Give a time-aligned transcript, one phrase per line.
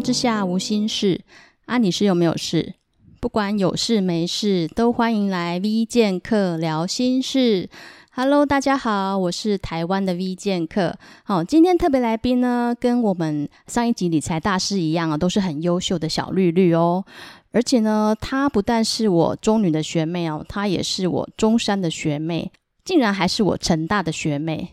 [0.00, 1.20] 之下无心事
[1.66, 2.74] 啊，你是有没有事？
[3.20, 7.68] 不管有事没事，都欢迎来 V 剑客聊心事。
[8.12, 10.96] Hello，大家好，我是台湾的 V 剑客。
[11.24, 17.04] 好，今天特别来宾呢，跟我们上一集理财大师一样啊，都是很优秀的小绿绿哦。
[17.50, 22.50] 而且呢，她不但是我中女的学妹哦，她也是我中山的学妹，
[22.84, 24.72] 竟然还是我成大的学妹。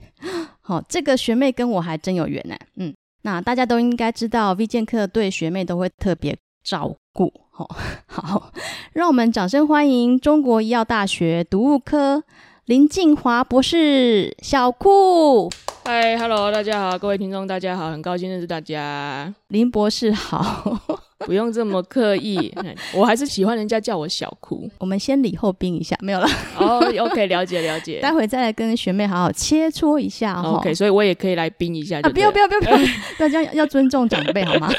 [0.61, 2.55] 好，这个学妹跟我还真有缘呢。
[2.75, 2.93] 嗯，
[3.25, 7.33] 那大家都应该知道，V 剑客对学妹都会特别照顾。
[7.49, 7.67] 好，
[8.05, 8.51] 好，
[8.93, 12.23] 让我们掌声欢迎中国医药大学读物科
[12.65, 15.51] 林静华博士，小酷。
[15.83, 19.31] 嗨，Hello，大家好，各位听众，大家好，很高兴认识大家。
[19.49, 20.75] 林博士好，
[21.27, 22.51] 不用这么刻意，
[22.95, 24.67] 我还是喜欢人家叫我小酷。
[24.79, 26.27] 我们先礼后兵一下，没有了。
[26.57, 27.99] 哦、oh,，OK，了解了解。
[28.01, 30.41] 待会再来跟学妹好好切磋一下。
[30.41, 32.09] OK，所以我也可以来兵一下、啊。
[32.09, 32.77] 不要不要不要不要，
[33.19, 34.73] 大家要尊重长辈好吗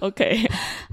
[0.00, 0.40] ？OK，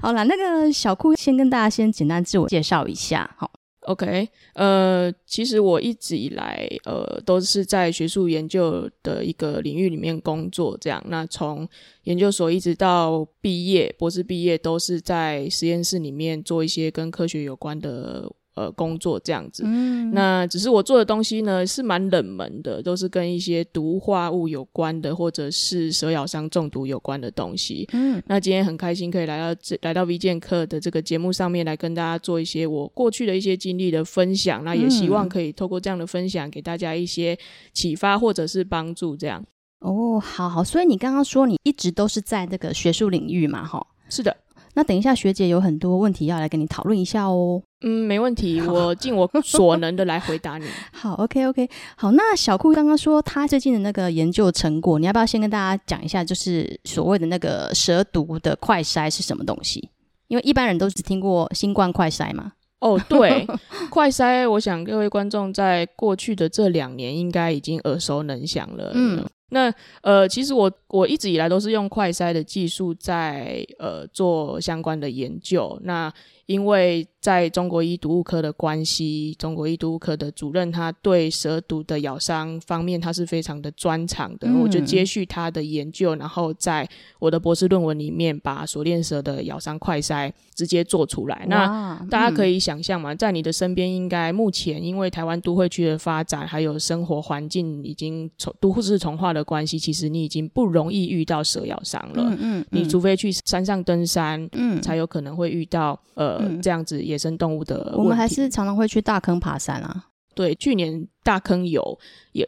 [0.02, 3.50] 好了，那个小酷先跟大家先简单自我介绍一下，好。
[3.84, 11.04] OK，呃，其实我一直以来，呃，都是在学术研究的一个领域里面工作，这样。
[11.08, 11.68] 那从
[12.04, 18.32] 研究所一直到毕业，博士毕业，都是在实验室里面做一些跟科学有关的。
[18.54, 27.88] 呃，工作这样子，嗯，那只是我做的东西呢，是蛮冷门的，都是跟一些毒化物有关的，或者是蛇咬伤中毒有关的东西。
[27.92, 34.62] 嗯，那今天很开心可以来到这，来到 V 剑客的这个节目上面来跟大家做一些我过去的一些经历的分享。
[34.62, 37.36] 那也希望可以透过这样的分享，给大家一些
[37.72, 39.16] 启发或者是帮助。
[39.16, 39.44] 这样
[39.80, 43.66] 哦，好好，所以你刚刚说你一直都是在这个学术领域嘛？
[43.66, 44.36] 哈，是的。
[44.74, 47.62] 那等一下，学姐有很多问题要来跟你讨论一下哦。
[47.82, 50.66] 嗯，没问题，我尽我所能的来回答你。
[50.92, 51.70] 好，OK，OK，okay, okay.
[51.96, 52.10] 好。
[52.12, 59.88] 那小库刚刚说他最近的那个研究成果，你要不要先跟大家讲一下，就是所谓的那个蛇毒的快筛是什么东西？
[60.28, 62.52] 因为一般人都只听过新冠快筛嘛。
[62.80, 63.46] 哦，对，
[63.90, 68.90] 快筛，我想各位观众在过去的这两年应该已经耳熟能详了。
[68.94, 69.24] 嗯。
[69.50, 69.72] 那
[70.02, 75.78] 呃，其实我我一直以来都是用快筛的技术在呃做相关的研究。
[75.82, 76.12] 那
[76.46, 86.86] 因为在中国医毒物科的关系，中国医毒物科的主任他对蛇毒的咬伤方面他是非常的专长的，嗯、我就接续他的研究，然后在
[87.18, 91.46] 我的博士论文里面把锁链蛇的咬伤快筛直接做出来。
[91.48, 102.30] 那大家可以想象嘛，在你的身边，应该目前因为台湾都会区的发展，还有生活环境已经从都市从化的关系，其实你已经不容易遇到蛇咬伤了。
[102.38, 106.38] 嗯，嗯，你除非去山上登山，嗯，才有可能会遇到呃。
[106.44, 110.06] 嗯、这样子野生动物的，我们还是常常会去大坑爬山啊。
[110.34, 111.98] 对，去年大坑有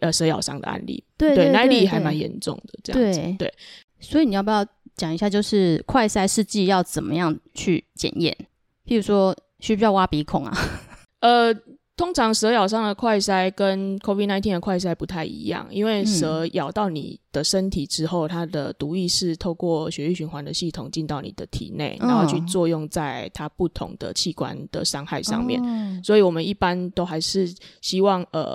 [0.01, 2.79] 呃蛇咬伤的案例，对，对，对，对，那例还蛮严重的。
[2.85, 3.55] 这样子，对，对。
[4.01, 4.65] 所以你要不要
[4.97, 8.37] 讲一下，就是快筛试剂要怎么样去检验？
[8.87, 10.57] 譬如说，需不需要挖鼻孔啊？
[11.21, 11.55] 呃。
[11.97, 25.59] 通常蛇咬伤的快筛跟 COVID-19 的快筛不太一样，因为蛇咬到你的身体之后，嗯、它的毒液是透过血液循环的系统进到你的体内，然后去作用在它不同的器官的伤害上面。
[25.63, 28.55] 哦、所以我们一般都还是希望，呃，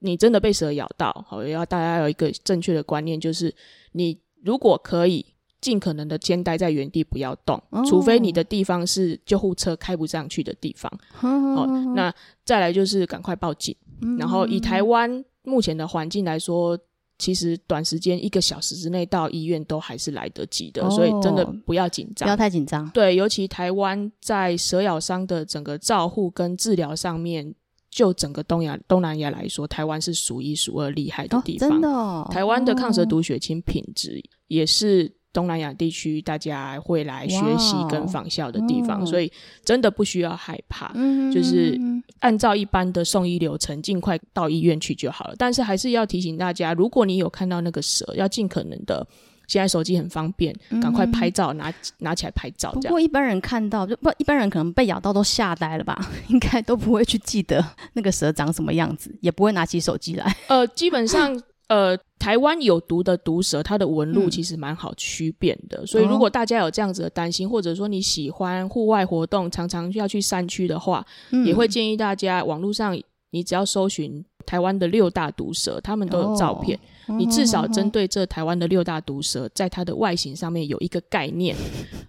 [0.00, 3.54] 你真的被蛇咬到，好，要大家有一个正确的观念，就是
[3.92, 5.24] 你如果可以。
[5.62, 10.92] 尽可能的先待在原地，不要动，哦、除非你的地方是救护车开不上去的地方。
[11.12, 12.12] 好、哦哦，那
[12.44, 13.74] 再来就是赶快报警。
[14.00, 16.76] 嗯、然后以台湾目前的环境来说，
[17.16, 22.90] 其实短时间一个小时之内到医院都还是来得及的，哦、所以真的不要紧张，不要太紧张。
[22.90, 27.54] 对，尤其台湾在蛇咬伤的整个照护跟治疗上面，
[27.88, 31.68] 就整个东亚东南亚来说，台湾是数一数二厉害的地方。
[31.68, 35.12] 哦、真的、哦，台湾的抗蛇毒血清品质也是。
[35.32, 39.32] 东南亚地区，大家会来学习跟仿效的地方.所以
[39.64, 41.32] 真的不需要害怕，mm hmm.
[41.32, 41.80] 就是
[42.20, 45.34] 按照一般的送医流程，尽快到医院去就好了。
[45.38, 49.06] 但是还是要提醒大家，如果你有看到那个蛇，要尽可能的，
[49.46, 50.94] 现在手机很方便，赶、mm hmm.
[50.94, 52.70] 快拍照，拿拿起来拍照。
[52.72, 55.98] 不过一般人看到，就不一般人可能被咬到都吓呆了吧？
[56.28, 57.64] 应该都不会去记得
[57.94, 60.36] 那个蛇长什么样子，也不会拿起手机来。
[60.48, 61.42] 呃，基本上。
[61.72, 65.78] 呃，台湾有毒的毒蛇，它的纹路其实蛮好区辨的。
[65.80, 72.94] 嗯、所以，如果大家有这样子的担心，或者说你喜欢户外活动，常常要去山区的话，嗯、也会建议大家网络上，
[73.30, 76.78] 你只要搜寻台湾的六大毒蛇，他们都有照片。
[77.06, 81.56] 哦、你至少针对这台湾的六大毒蛇，在它的外形上面有一个概念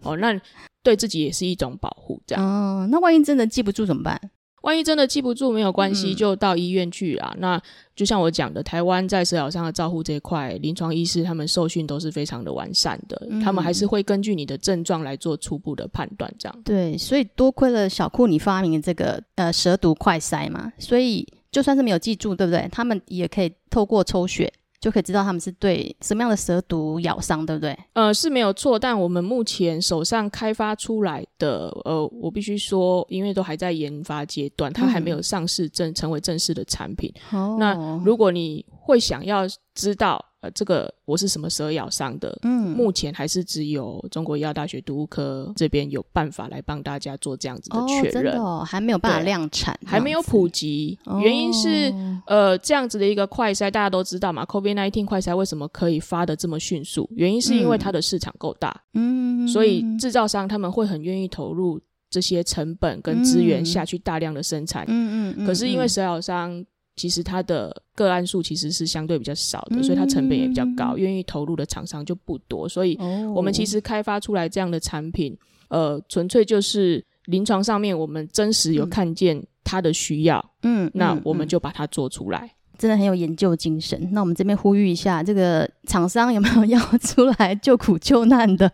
[0.01, 0.37] 哦，那
[0.83, 2.21] 对自己也是一种保护。
[2.27, 4.19] 这样，哦，那万一真的记不住怎么办？
[4.63, 7.33] 万一真的记不住没有关系，嗯、就到医院去啊。
[7.37, 7.61] 那
[7.95, 16.33] 就像我讲的，台湾在蛇咬伤的照护这一块，临床医师他们受训都是非常的完善的，嗯、他们还是会根据你的症状来做初步的判断。
[16.39, 22.67] 这样对，所以多亏了小库你发明的这个呃蛇毒快筛嘛，所以就算是没有记住，对不对？
[22.71, 24.51] 他们也可以透过抽血。
[24.83, 27.73] 就可以知道他们是对什么样的蛇毒咬伤，对不对？
[27.93, 37.09] 呃，是没有错，但我们目前手上开发出来的，呃，我必须说，因为都还在研发阶段，它还没有上市正成为正式的产品。
[37.31, 40.21] 嗯，那如果你会想要知道。
[40.43, 42.37] 呃，这个我是什么蛇咬伤的？
[42.41, 50.99] 嗯，目前还是只有中国医药大学毒物科这边有办法来帮大家做这样子的确认，哦，还没有办法量产，还没有普及。
[51.05, 51.93] 哦，原因是
[52.27, 57.09] 呃，这样子的一个快筛，大家都知道嘛，COVID-19 快筛为什么可以发的这么迅速？
[57.15, 61.79] 原因是因为它的市场够大，嗯，所以制造商他们会很愿意投入
[62.09, 66.65] 这些成本跟资源下去大量的生产，嗯嗯，嗯，可是因为蛇咬伤。
[66.95, 72.69] 其实它的个案数其实是相对比较少的，嗯、所以它成本也比较高，愿意投入的厂商就不多。
[72.69, 72.97] 所以，
[73.33, 75.35] 我们其实开发出来这样的产品，
[75.69, 82.53] 哦、呃，纯粹就是临床上面我们真实有看见它的需要，嗯，那我们就把它做出来。
[82.77, 84.09] 真的很有研究精神。
[84.11, 88.69] 那我们这边呼吁一下，这个厂商有没有要出来救苦救难的，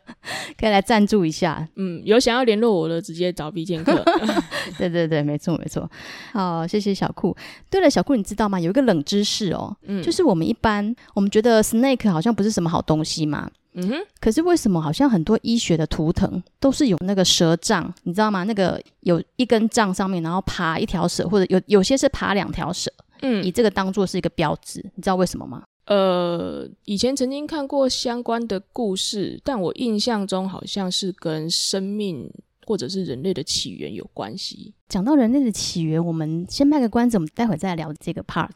[0.57, 1.67] 可以来赞助一下。
[1.75, 4.03] 嗯，有想要联络我的，直接找 B 健客。
[4.77, 5.89] 对对对，没错没错。
[6.33, 7.35] 好，谢谢小酷。
[7.69, 8.59] 对了，小酷，你知道吗？
[8.59, 13.95] 有一个冷知识哦，嗯，就是我们一般我们觉得 snake 好像不是什么好东西嘛，嗯哼。
[14.19, 18.43] 可是为什么好像很多医学的图腾都是有那个蛇杖，你知道吗？
[18.43, 22.91] 那个有一根杖上面，然后爬一条蛇，或者有有些是爬两条蛇。
[23.21, 25.63] 嗯，以这个当做是一个标志，你知道为什么吗？
[25.85, 32.31] 呃，以前曾经看过相关的故事，但我印象中好像是跟生命
[32.67, 34.73] 或者是人类的起源有关系。
[34.87, 38.51] 讲到人类的起源，我们先卖个关子，我们待会再来聊这个 part。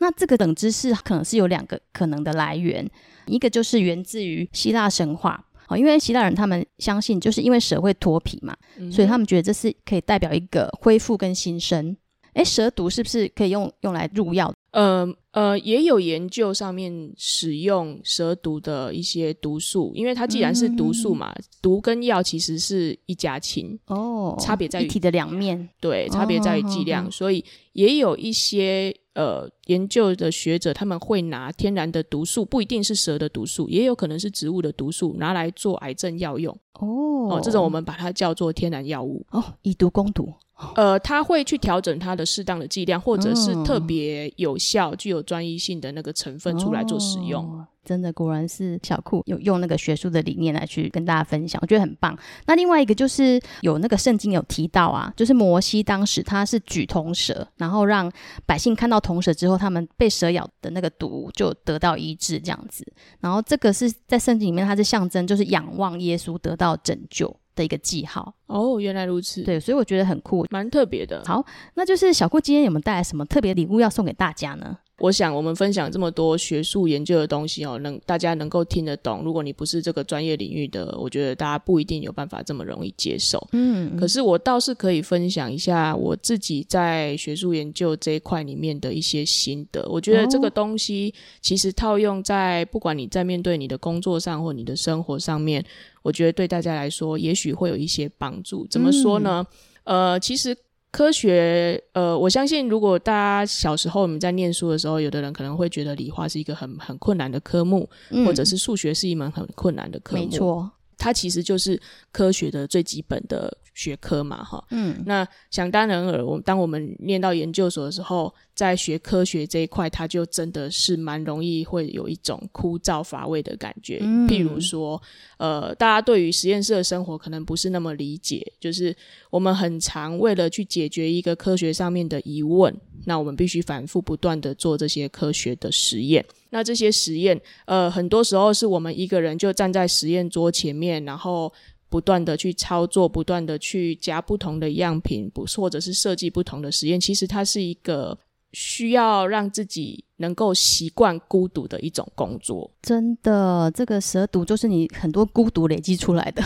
[0.00, 2.88] 那这个冷知识可能是有两个可能的来源，
[3.26, 11.96] 一个就是源自于希腊神话，哦，因为希腊人他们相信，就是因为蛇会脱皮嘛，嗯、所以他们觉得这是可以代表一个恢复跟新生。
[12.38, 14.54] 诶，蛇毒是不是可以用用来入药？
[14.70, 40.32] 呃呃，也有研究上面使用蛇毒的一些毒素，因为它既然是毒素嘛，嗯、毒跟药其实是一家亲哦，差别在于一体的两面，对，差别在于剂量，哦、所以也有一些呃研究的学者他们会拿天然的毒素，不一定是蛇的毒素，也有可能是植物的毒素，拿来做癌症药用哦，哦，这种我们把它叫做天然药物哦，以毒攻毒。
[40.74, 47.44] 呃，他会去调整它的适当的剂量，或者是特别有效、具有专一性的那个成分出来做使用。
[47.44, 52.18] 哦、真的，果然是小库有用那个学术的理念来去跟大家分享，我觉得很棒。
[52.44, 58.10] 那另外一个就是有那个圣经有提到啊，就是摩西当时他是举铜蛇，然后让
[58.44, 62.84] 百姓看到铜蛇之后，他们被蛇咬的那个毒就得到医治这样子。
[63.20, 69.42] 然后这个是在圣经里面，它是象征就是仰望耶稣得到拯救的一个记号哦，原来如此。
[69.42, 71.22] 对，所以我觉得很酷，蛮特别的。
[71.24, 71.44] 好，
[71.74, 74.78] 那就是小顾今天有没有带来什么特别礼物要送给大家呢？
[74.98, 79.22] 我想我们分享这么多学术研究的东西哦，能大家能够听得懂。
[79.22, 83.38] 如果你不是这个专业领域的，我觉得大家不一定有办法这么容易接受。
[83.52, 89.88] 嗯，可是我倒是可以分享一下我自己在学术研究这一块里面的一些心得。
[89.88, 95.64] 我觉得这个东西其实套用在不管你在面对你的工作上或你的生活上面，
[96.02, 98.66] 我觉得对大家来说也许会有一些帮助。
[98.66, 99.46] 怎么说呢？
[99.84, 100.56] 嗯、呃，其实。
[100.90, 110.24] 科学，呃，我相信，如果大家小时候我们在念书的时候，有的人可能会觉得理化是一个很很困难的科目，嗯、或者是数学是一门很困难的科目。
[110.24, 111.80] 没错，它其实就是
[112.10, 114.62] 科学的最基本的学科嘛，哈。
[114.70, 118.34] 嗯，那想当然尔，我当我们念到研究所的时候。
[118.58, 124.00] 在学科学这一块，它就真的是蛮容易会有一种枯燥乏味的感觉。
[124.02, 125.00] 嗯、譬如说，
[125.36, 128.92] 呃，大家对于实验室的生活可能不是那么理解，就是
[129.30, 136.26] 我们很常为了去解决一个科学上面的疑问，那我们必须反复不断的做这些科学的实验。
[136.50, 141.52] 那这些实验，呃，很多时候是我们一个人就站在实验桌前面，然后
[141.88, 147.00] 不断的去操作，不断的去加不同的样品，不或者是设计不同的实验。
[147.00, 148.18] 其实它是一个。
[148.54, 156.42] 需要让自己能够习惯孤独的一种工作，真的，这个蛇毒就是你很多孤独累积出来的，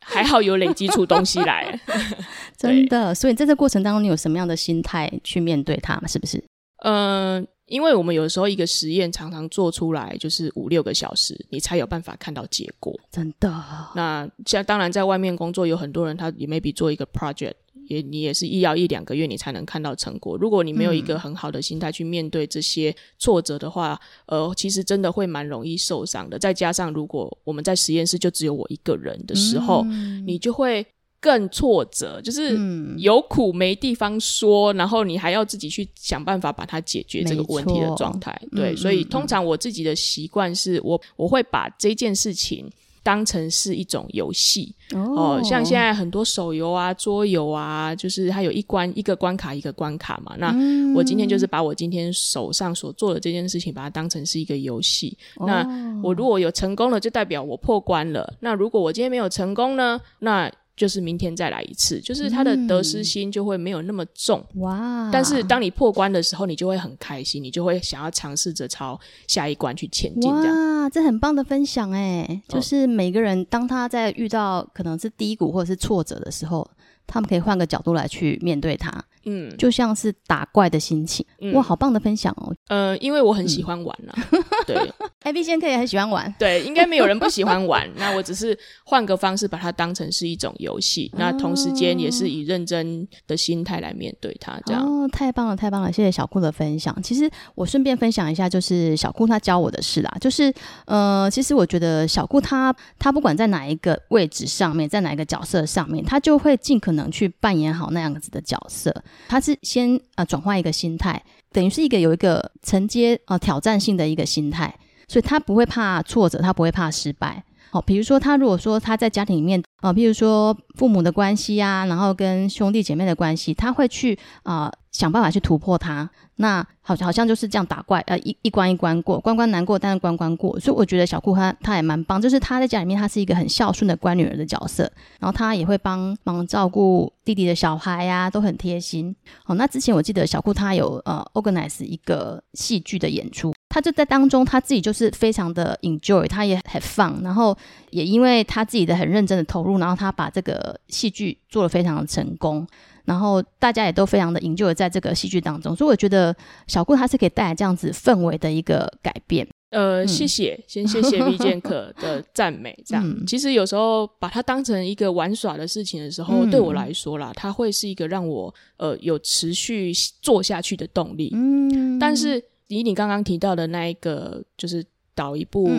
[0.00, 1.80] 还好有累积出东西来，
[2.58, 3.14] 真的。
[3.14, 6.08] 所以在这过程当中，你有什么样的心态去面对它吗？
[6.08, 6.42] 是不是？
[6.82, 13.48] 嗯、呃，因为我们有的时候一个实验常常做出来就是五六个小时，你才有办法看到结果，真的。
[13.94, 17.54] 那像当然在外面工作有很多人，他也 maybe 做一个 project。
[17.88, 20.36] 也你也是一要一两个月你才能看到成果。
[20.36, 26.38] 如果你没有一个很好的心态去面对这些挫折的话，嗯、呃，其实真的会蛮容易受伤的。
[26.38, 30.86] 再加上如果我们在实验室就只有我一个人的时候，嗯、你就会。
[31.20, 32.56] 更挫折，就是
[32.96, 38.40] 有苦没地方说，嗯、然后你还要自己去想办法把它解决这个问题的状态。
[38.52, 42.70] 对，嗯、所以通常我自己的习惯是我我会把这件事情
[43.02, 50.36] 当成是一种游戏哦，像现在很多手游啊、桌游啊，就是它有一关一个关卡一个关卡嘛。
[50.38, 50.54] 那
[50.94, 55.16] 我今天就是把我今天手上所做的这件事情，把它当成是一个游戏。
[55.36, 58.34] 哦、那我如果有成功了，就代表我破关了。
[58.40, 60.00] 那如果我今天没有成功呢？
[60.20, 65.10] 那就是明天再来一次，就是他的得失心就会没有那么重哇。
[65.12, 70.30] 但是当你破关的时候，你就会很开心，你就会想要尝试着朝下一关去前进。
[70.30, 72.40] 这样哇，这很棒的分享哎！
[72.48, 76.64] 就是每个人当他在遇到可能是低谷或者是挫折的时候，
[77.08, 79.02] 他们可以换个角度来去面对它。
[79.24, 82.54] 嗯，就像是打怪的心情，嗯、哇，好棒的分享哦。
[82.68, 84.92] 呃，因为我很喜欢玩啦，嗯、对
[85.24, 87.86] ，A B 先生也很喜欢玩，对，应该没有人不喜欢玩。
[87.96, 94.82] 那我只是换个方式把它当成是一种游戏，哦、那同时间也是以认真的心态来面对它，这样。
[94.82, 96.96] 哦，太棒了，太棒了，谢谢小库的分享。
[97.02, 100.50] 其实我顺便分享一下，就是小库他教我的事啦，就是
[100.86, 108.94] 呃，其实我觉得小库他他不管在哪一个位置上面，在哪一个角色上面，他就会尽可能能去扮演好那样子的角色。
[109.28, 114.74] 他是先啊转换一个心态，等于是一个有一个承接呃挑战性的一个心态，
[115.08, 117.42] 所以他不会怕挫折，他不会怕失败。
[117.70, 126.08] 好，比如说他如果说他在家庭里面啊，比如说父母的关系啊，然后跟兄弟姐妹的关系，他会去啊、想办法去突破它。
[126.36, 130.58] 那好好像就是这样打怪，呃，一一关一关过，关关难过，但是关关过。
[130.60, 139.14] 所以我觉得小库他他也蛮棒，就是他在家里面他是一个很孝顺的乖女儿的角色，然后他也会帮忙照顾弟弟的小孩呀、都很贴心。
[139.44, 143.52] 好，那之前我记得小库他有呃 organize 一个戏剧的演出。
[143.70, 147.56] 他就在当中，他自己就是非常的 enjoy，他也很 fun，然后
[147.90, 152.66] 也因为他自己的很认真的投入，然后他把这个戏剧做得非常的成功，
[153.04, 156.34] 然后大家也都非常的 enjoy 在这个戏剧当中，所以我觉得
[156.66, 159.46] 小顾他是可以带来这样子氛围的一个改变。
[159.70, 162.74] 呃，谢谢，嗯、先谢谢李剑可的赞美。
[162.86, 171.30] 这样，嗯、其实有时候把它当成一个玩耍的事情的时候，嗯、对我来说啦，它会是一个让我呃有持续做下去的动力。
[171.34, 172.42] 嗯，但是。
[172.68, 174.84] 以你刚刚提到的那一个，就是
[175.14, 175.70] 导一部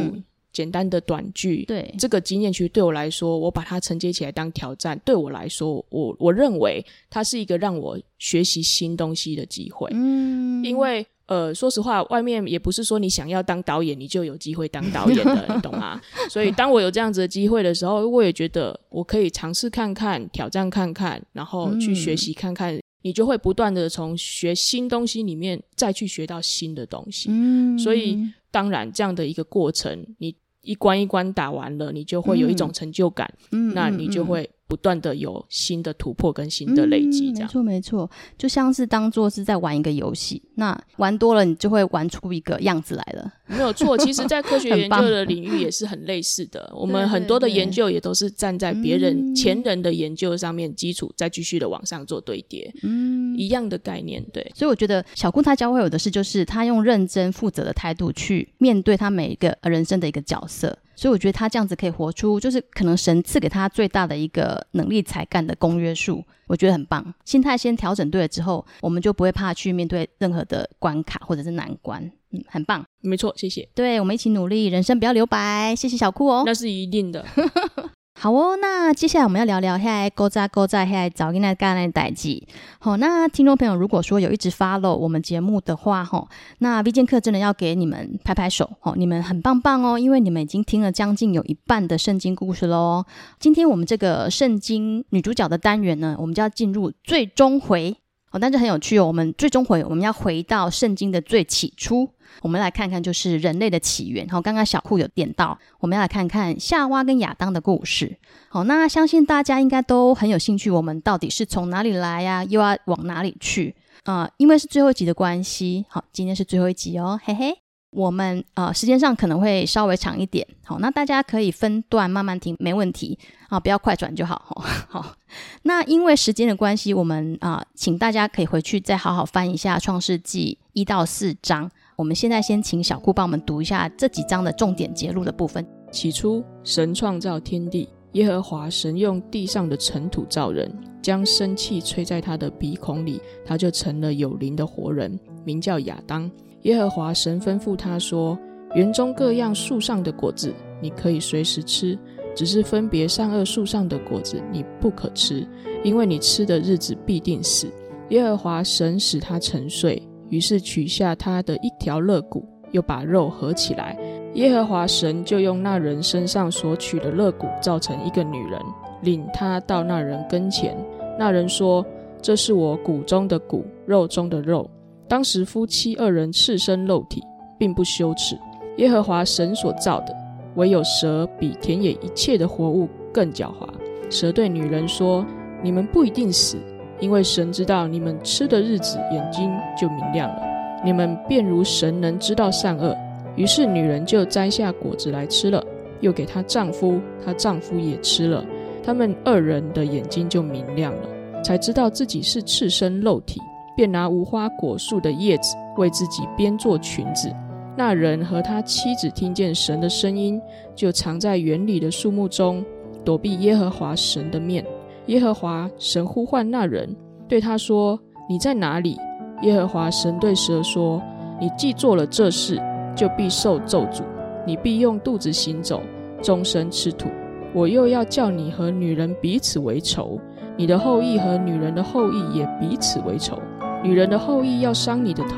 [0.51, 5.00] 简单的短剧，嗯、对这个经验，其实对我来说，我把它承接起来当挑战。
[5.05, 9.88] 对我来说，我我认为它是一个让我学习新东西的机会。
[9.93, 16.01] 嗯，因为呃，说实话，外面也不是说你想要当导演，你就有机会当导演的，你懂吗？
[16.27, 22.79] 所以，当我有这样子的机会的时候，我也觉得我可以尝试看看，挑战看看，然后去学习看看。
[23.00, 28.18] 嗯你就会不断的从学新东西里面再去学到新的东西，嗯，所以
[28.51, 34.50] 当然这样的一个过程，你一关一关打完了，你就会有一种成就感，嗯，那你就会。
[34.70, 43.98] 不断的有新的突破跟新的累积，这样、嗯、没错没错，就像是当做是在玩一个游戏，那玩多了你就会玩出一个样子来了，没有错。
[43.98, 54.52] 其实，在科学研究的领域也是很类似的，我们很多的研究也都是站在别人前人的研究上面基础，再继续的往上做堆叠，嗯，一样的概念，对。
[54.54, 60.78] 所以我觉得小顾他教会我的是，就是他用认真负责的态度去面对他每一个人生的一个角色。
[61.00, 67.13] 所以我觉得他这样子可以活出，就是可能神赐给他最大的一个能力才干的公约数，我觉得很棒。
[67.24, 72.03] 心态先调整对了之后，我们就不会怕去面对任何的关卡或者是难关。
[72.32, 73.65] 嗯，很棒，没错，谢谢。
[73.74, 75.74] 对，我们一起努力，人生不要留白。
[75.74, 77.25] 谢谢小酷哦，那是一定的。
[78.22, 82.46] 好哦，那接下来我们要聊聊现在勾扎勾扎现在找跟那干那代际。
[82.78, 93.06] 好，那听众朋友如果说有一直 follow 我们节目的话，哈，那 V 剑客真的要给你们拍拍手，哦，你们很棒棒哦，因为你们已经听了将近有一半的圣经故事喽。
[93.40, 97.96] 今天我们这个圣经女主角的单元呢，我们就要进入最终回。
[98.32, 99.06] 哦，但是很有趣哦。
[99.06, 102.08] 我们最终回，我们要回到圣经的最起初，
[102.42, 104.28] 我们来看看就是人类的起源。
[104.28, 108.18] 好，刚刚小库有点到，我们要来看看夏娃跟亚当的故事。
[108.50, 112.44] 好，那相信大家应该都很有兴趣，我们到底是从哪里来呀？
[112.44, 113.76] 又要往哪里去？
[114.06, 117.69] 啊、因为是最后一集的关系，好，今天是最后一集哦，嘿嘿。
[117.91, 123.17] 我们呃时间上可能会稍微长一点，好，那大家可以分段慢慢听，没问题
[123.48, 125.15] 啊，不要快转就好， 好。
[125.63, 131.69] 那因为时间的关系，我们啊、请大家可以回去再好好翻一下《创世纪》一到四章。
[131.96, 135.65] 我们现在先请小库帮我们读一下这几章的重点节录的部分。
[135.91, 146.29] 起初，神创造天地，耶和华神用地上的尘土造人，将生气吹在他的鼻孔里，他就成了有灵的活人，名叫亚当。
[146.63, 148.38] 耶和华神吩咐他说
[148.75, 151.98] ：“园中各样树上的果子，你可以随时吃，
[152.36, 155.48] 只是分别善恶树上的果子，你不可吃，
[155.84, 157.68] 因为你吃的日子必定死。”
[158.10, 163.98] 耶和华神使他沉睡，于是取下他的一条肋骨，又把肉合起来。
[164.34, 168.60] 耶和华神就用那人身上所取的肋骨造成一个女人，
[169.01, 170.75] 领他到那人跟前。
[171.18, 171.86] 那人说
[172.22, 174.70] ：“这是我骨中的骨，肉中的肉。”
[175.10, 177.20] 当时夫妻二人赤身露体，
[177.58, 178.38] 并不羞耻。
[178.78, 180.16] 耶和华神所造的，
[180.56, 183.68] 唯有蛇比田野一切的活物更狡猾。
[184.12, 185.25] 蛇对女人说
[185.63, 186.58] ：“你们不一定死，
[187.00, 190.44] 因为神知道你们吃的日子，眼睛就明亮了，
[190.86, 192.96] 你们便如神能知道善恶。”
[193.36, 195.63] 于是女人就摘下果子来吃了，
[196.01, 198.46] 又给她丈夫，她丈夫也吃了。
[198.84, 203.42] 他们二人的眼睛就明亮了，才知道自己是赤身露体，
[203.80, 207.34] 便拿无花果树的叶子为自己编做裙子。
[207.78, 210.38] 那人和他妻子听见神的声音，
[210.76, 212.62] 就藏在园里的树木中，
[213.06, 214.66] 躲避耶和华神的面。
[215.06, 216.94] 耶和华神呼唤那人，
[217.26, 217.98] 对他说
[218.30, 219.00] ：“你在哪里？”
[219.44, 221.02] 耶和华神对蛇说
[221.40, 222.62] ：“你既做了这事。”
[222.98, 224.02] 就必受咒诅，
[224.46, 225.82] 你必用肚子行走，
[226.22, 227.08] 终身吃土。
[227.54, 230.20] 我又要叫你和女人彼此为仇，
[230.58, 233.40] 你的后裔和女人的后裔也彼此为仇。
[233.82, 235.38] 女人的后裔要伤你的头，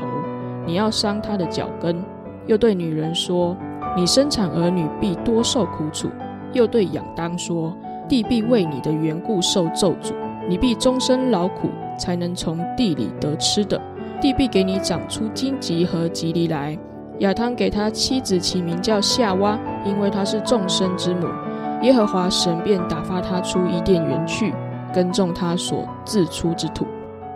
[0.66, 2.02] 你要伤她的脚跟。
[2.46, 3.56] 又对女人说：
[3.96, 6.08] 你生产儿女必多受苦楚。
[6.52, 7.72] 又对亚当说：
[8.08, 10.12] 地必为你的缘故受咒诅，
[10.48, 13.80] 你必终身劳苦，才能从地里得吃的。
[14.20, 16.76] 地必给你长出荆棘和蒺藜来。
[17.18, 21.26] 亚当给他妻子起名叫夏娃，因为她是众生之母。
[21.82, 24.52] 耶和华神便打发他出伊甸园去，
[24.92, 26.86] 耕种他所自出之土。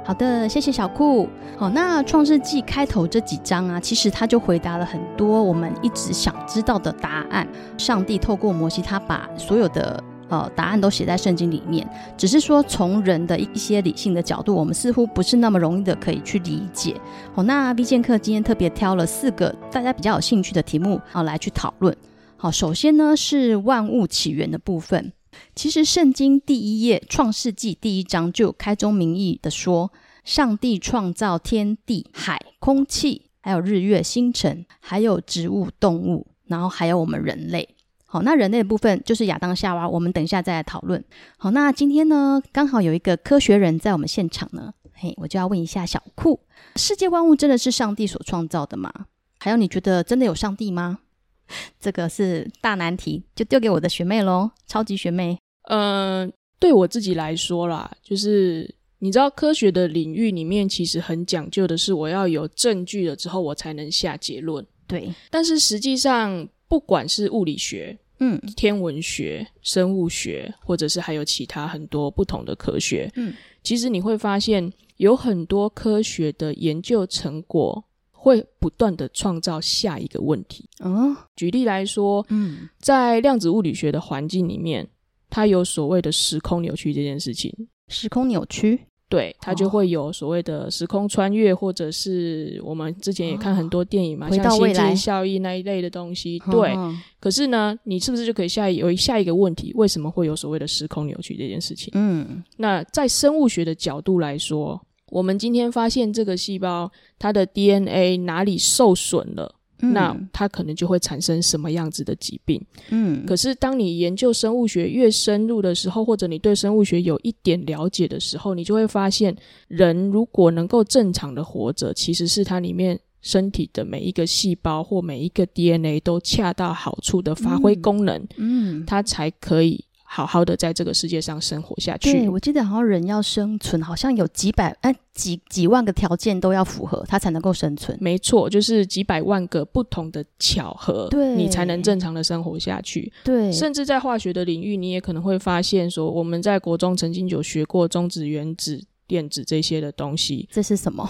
[0.06, 1.28] 好的，谢谢小酷。
[1.58, 7.46] 好，那创世纪开头这几章啊，其实他就回答了很多我们一直想知道的答案。
[7.76, 10.02] 上帝透过摩西，他把所有的。
[10.28, 16.96] 呃，答案都写在圣经里面，只是说从人的一些理性的角度，我们似乎不是那么容易的可以去理解。
[17.32, 21.96] 好，那 V 剑客今天特别挑了四个大家比较有兴趣的题目，好来去讨论。
[22.36, 25.12] 好，首先呢是万物起源的部分。
[25.54, 29.92] 其实圣经第一页创世纪第一章就有开宗明义的说，
[30.24, 37.68] 上帝创造天地海空气，还有日月星辰，还有植物动物，然后还有我们人类。
[38.08, 41.04] 好，那人类的部分就是亚当夏娃，我们等一下再来讨论。
[41.38, 46.40] 好，那今天呢，刚好有一个科学人在我们现场呢，嘿，我就要问一下小库：
[46.76, 48.92] 世界万物真的是上帝所创造的吗？
[49.38, 51.00] 还有，你觉得真的有上帝吗？
[51.80, 55.38] 这个是大难题，就丢给我的学妹喽，超级学妹。
[55.68, 64.64] 嗯、呃，对我自己来说啦，就是你知道，科学的领域里面其实很讲究的是，我要有证据了之后，我才能下结论。
[64.86, 66.48] 对，但是实际上。
[66.68, 73.32] 不管是物理学、嗯，天文学、生物学，或者是还有其他很多不同的科学，嗯，
[73.62, 77.84] 其实你会发现有很多科学的研究成果
[78.26, 80.68] 会不断的创造下一个问题。
[80.80, 84.84] 哦，举例来说，嗯，在量子物理学的环境里面，
[85.30, 87.54] 它有所谓的时空扭曲这件事情。
[87.86, 88.80] 时空扭曲。
[89.08, 96.42] 对，它就会有所谓的时空穿越，哦、或者是我们之前也看很多电影嘛，哦、像星际效应那一类的东西。
[96.50, 99.72] 对，哦、可是呢，你是不是就可以下有下一个问题？
[99.76, 101.92] 为什么会有所谓的时空扭曲这件事情？
[101.94, 104.84] 嗯，那在生物学的角度来说，
[105.16, 109.50] 我们今天发现这个细胞它的 DNA 哪里受损了？
[109.80, 112.62] 嗯、那它可能就会产生什么样子的疾病？
[112.90, 119.34] 嗯，可是当你研究生物学越深入的时候，或者你对生物学有一点了解的时候，你就会发现，
[119.68, 129.82] 人如果能够正常的活着，其实是它里面身体的每一个细胞或每一个 DNA 都恰到好处的发挥功能，嗯，嗯，它才可以。
[130.08, 132.12] 好好的在这个世界上生活下去。
[132.12, 137.96] 对，我记得好像人要生存，好像有几百哎几几万个条件都要符合，他才能够生存。
[138.00, 143.12] 没错，就是几百万个不同的巧合，对，你才能正常的生活下去。
[143.24, 150.48] 对，甚至在化学的领域，你也可能会发现说，我们在国中曾经有学过中子、原子、电子这些的东西。
[150.52, 151.08] 这是什么？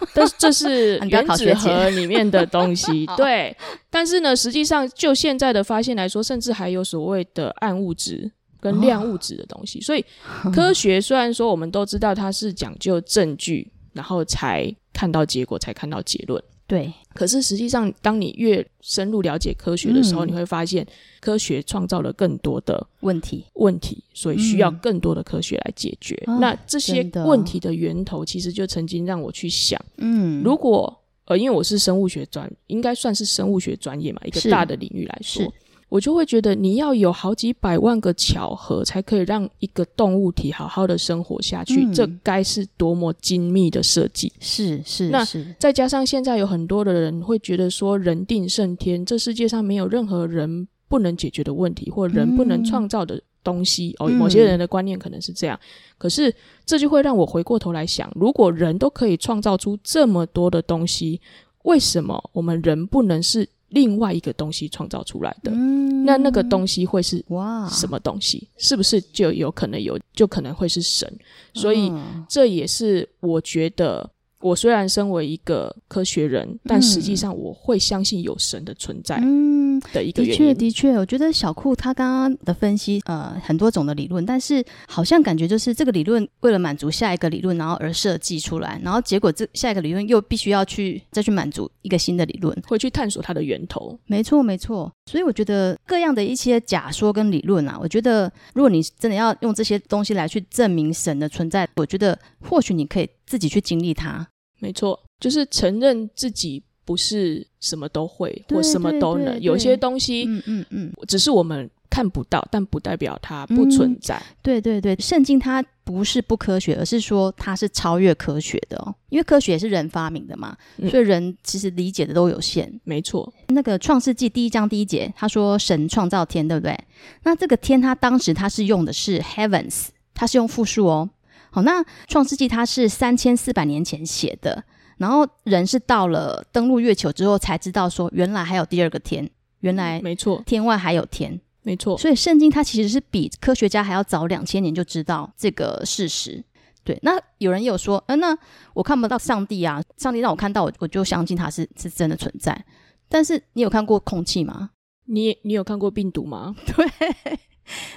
[0.14, 3.56] 但是这是 原子核里面的东西， 对。
[3.88, 9.80] 但是呢，实际上就现在的发现来说，甚至还有所谓的暗物质跟亮物质的东西。
[9.80, 10.04] 所以，
[10.52, 16.42] 科学虽然说我们都知道它是讲究证据，然后才看到结果，才看到结论。
[16.70, 16.92] 对。
[17.12, 20.86] 可是实际上，当你越深入了解科学的时候，嗯、你会发现
[21.20, 26.16] 科学创造了更多的问题，问题，所以需要更多的科学来解决。
[26.28, 35.52] 嗯、那这些问题的源头，其实就曾经让我去想，嗯，如果呃，因为我是生物学专，应该算是生物学专业嘛，一个大的领域来说。
[35.90, 41.84] 我就会觉得，你要有好几百万个巧合，才可以让一个动物体好好的生活下去。
[41.84, 44.32] 嗯、这该是多么精密的设计！
[44.38, 53.92] 是是，那是再加上现在有很多的人会觉得说，人定胜天，这世界上没有任何人不能解决的问题，或人不能创造的东西。
[53.98, 55.58] 嗯、哦，某些人的观念可能是这样。
[55.60, 55.66] 嗯、
[55.98, 56.32] 可是
[56.64, 61.20] 这就会让我回过头来想，如果人都可以创造出这么多的东西，
[61.64, 63.48] 为什么我们人不能是？
[63.70, 68.46] 另外一个东西创造出来的，嗯、那那个东西会是哇什么东西？
[68.56, 71.12] 是不是就有可能有，就可能会是神？
[71.54, 71.92] 所以
[72.28, 74.08] 这也是我觉得。
[74.42, 79.20] 我虽然身为一个科学人，嗯、但实际上我会相信有神的存在。
[79.22, 80.38] 嗯，的一个原因。
[80.38, 93.98] 的确，的确，我觉得小库他刚刚的分析，呃，很多种的理论，但是好像感觉就是这个理论为了满足下一个理论，然后而设计出来，然后结果这下一个理论又必须要去再去满足一个新的理论，会去探索它的源头。
[94.06, 94.90] 没错，没错。
[95.10, 104.26] 所以我觉得各样的一些假说跟理论啊，我觉得如果你真的要用这些东西来去证明神的存在，我觉得或许你可以自己去经历它。
[104.60, 114.16] 没错，就是承认自己不是什么都会或什么都能，有些东西，嗯嗯嗯，只是我们看不到，但不代表它不存在。
[114.16, 122.80] 嗯、对对对，圣经它不是不科学，而是说它是超越科学的哦，因为科学也是人发明的嘛，嗯、所以人其实理解的都有限。
[122.82, 126.76] 没错，那个创世纪第一章第一节，他说神创造天，对不对？
[127.22, 131.08] 那这个天，他当时他是用的是 heavens，他是用复数哦。
[131.52, 134.64] 好，那《创世纪》它是三千四百年前写的，
[135.00, 139.26] 然后人是到了登陆月球之后才知道说，原来还有第二个天，
[139.60, 141.96] 原来没错，天外还有天，没错。
[141.96, 146.44] 所以圣经它其实是比科学家还要早两千年就知道这个事实。
[146.84, 148.38] 对，那有人也有说，嗯、呃，那
[148.74, 152.62] 我看不到上帝啊，上帝让我看到，我我就相信他是是真的存在。
[153.08, 154.68] 但是你有看过空气吗？
[155.06, 156.54] 你你有看过病毒吗？
[156.76, 156.86] 对。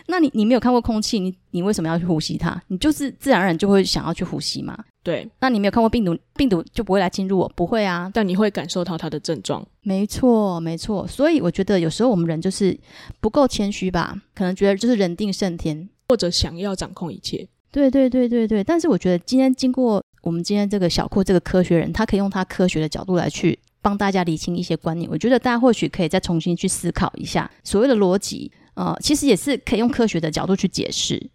[0.08, 2.62] 那你你没有看过空气，你你为什么要去呼吸它？
[2.68, 4.78] 你就是自然而然就会想要去呼吸嘛。
[5.04, 8.10] 对，那你没有看过病毒，病毒就不会来侵入我，不会啊。
[8.14, 9.66] 但你会感受到它的症状。
[9.82, 11.06] 没错，没错。
[11.06, 12.78] 所以我觉得有时候我们人就是
[13.20, 17.46] 不够谦虚吧，可能觉得就是人定胜天，或者想要掌控一切。
[17.70, 18.64] 对对对对对。
[18.64, 25.10] 但是我觉得今天经过我们今天这个小库这个科学人，他可以用他科学的角度来去帮大家理清一些观念。
[25.12, 28.50] 我觉得大家或许可以再重新去思考一下所谓的逻辑。
[28.76, 31.30] 呃，其实也是可以用科学的角度去解释。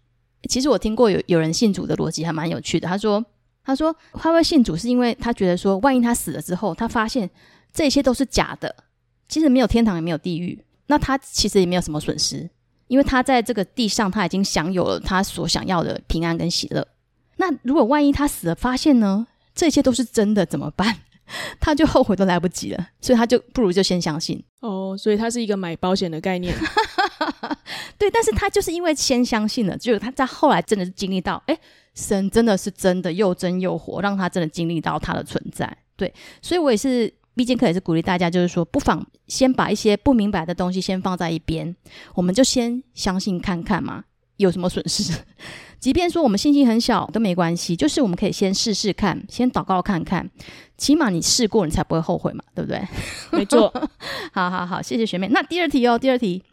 [0.49, 2.87] 其实我听过有有人信主的逻辑还蛮有趣的。
[2.87, 3.23] 他说，
[3.69, 7.29] 他说他会信主是因为他觉得说，万一他死了之后，他发现
[7.71, 8.75] 这一切都是假的，
[9.27, 12.49] 其实没有天堂也没有地狱，那他其实也没有什么损失，
[12.87, 16.87] 因为他在这个地上他已经享有了他所想要的平安跟喜乐。
[17.37, 20.95] 那如果万一他死了，发现呢，这一切都是真的，怎么办？
[21.61, 24.97] 他就后悔都来不及了，所以他就不如就先相信哦。
[24.97, 26.55] 所以他是一个买保险的概念，
[27.99, 28.09] 对。
[28.09, 31.55] 但是他就是因为先相信了，结果他在后来真的是经历到，哎，
[31.99, 35.77] 神真的是真的又真又活，让他真的经历到他的存在。
[35.95, 41.75] 对，所以我也是，毕竟可也是鼓励大家，就是说，不妨先把一些不明白的东西先放在一边，
[42.15, 44.03] 我们就先相信看看嘛，
[44.37, 45.13] 有什么损失？
[45.79, 50.29] 即便说我们信心很小都没关系，就是我们可以先试试看，先祷告看看，
[50.77, 52.81] 起码你试过，你才不会后悔嘛，对不对？
[53.31, 53.71] 没错。
[54.33, 55.27] 好好好，谢谢学妹。
[55.29, 56.43] 那第二题哦，第二题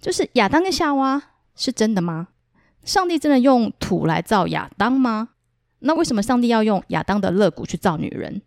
[0.00, 1.22] 就是亚当跟夏娃
[1.56, 2.28] 是真的吗？
[2.84, 5.30] 上帝真的用土来造亚当吗？
[5.80, 8.42] 那为什么上帝要用亚当的肋骨去造女人？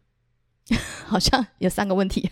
[1.05, 2.29] 好像有三个问题。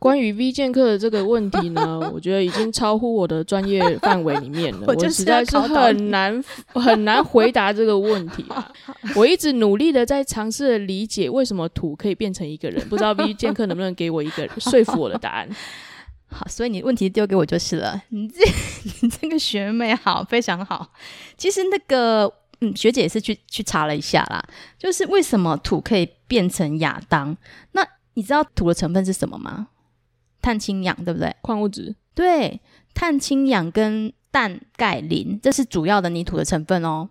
[0.00, 8.72] 关于 V 剑客的这个问题呢， 我觉得已经超乎我的专业范围里面了，我，我实在是很难很难回答这个问题啊！
[9.14, 15.48] 我一直努力的在尝试理解为什么土可以变成一个人，不知道 V 剑客能不能给我一个说服我的答案？
[16.30, 18.00] 好，所以你问题丢给我就是了。
[18.10, 18.36] 你这
[19.02, 20.92] 你这个学妹好，非常好。
[21.36, 24.42] 其实那个嗯，学姐也是去去查了一下啦，
[24.78, 27.36] 就是为什么土可以变成亚当？
[27.72, 29.68] 那你知道土的成分是什么吗？
[30.42, 31.34] 碳、氢、氧，对不对？
[31.42, 31.94] 矿物质。
[32.14, 32.60] 对，
[32.94, 37.08] 碳、氢、氧跟氮、钙、磷，这是主要的泥土的成分哦。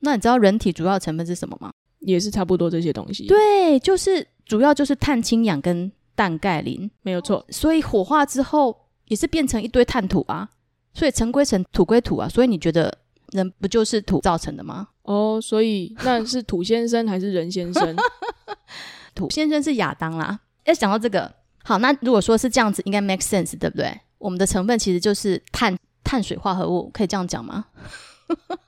[0.00, 1.70] 那你知道人体主要成分是什么吗？
[2.00, 3.26] 也是差不多这些东西。
[3.26, 7.46] 对，就是主要就是碳、氢、氧跟氮、钙、磷，没有错。
[7.48, 8.76] 所以火化之后
[9.06, 10.48] 也是变成一堆碳土啊。
[10.92, 12.28] 所以尘归尘，土归土啊。
[12.28, 12.92] 所以你觉得
[13.30, 14.88] 人不就是土造成的吗？
[15.02, 17.96] 哦，所以那是土先生还是人先生？
[19.14, 23.96] 土先生是亚当啦，要讲到这个，好，那如果说是这样子，应该 make sense，对不对？
[24.18, 27.66] 我们的成分其实就是碳碳水化合物，可以这样讲吗？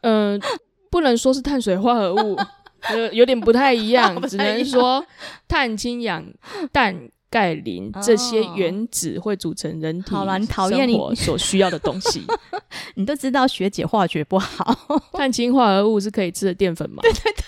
[0.02, 0.48] 嗯、 呃，
[0.88, 2.38] 不能说是碳水化合物，
[2.88, 5.04] 呃有点不太一样，只能说
[5.48, 6.24] 碳、氢、氧、
[6.70, 7.10] 氮。
[7.30, 12.26] 钙、磷这些原子会组成人体生活所需要的东西。
[12.96, 14.76] 你都知道学姐化学不好，
[15.14, 17.00] 碳氢化合物是可以吃的淀粉吗？
[17.02, 17.44] 对对对，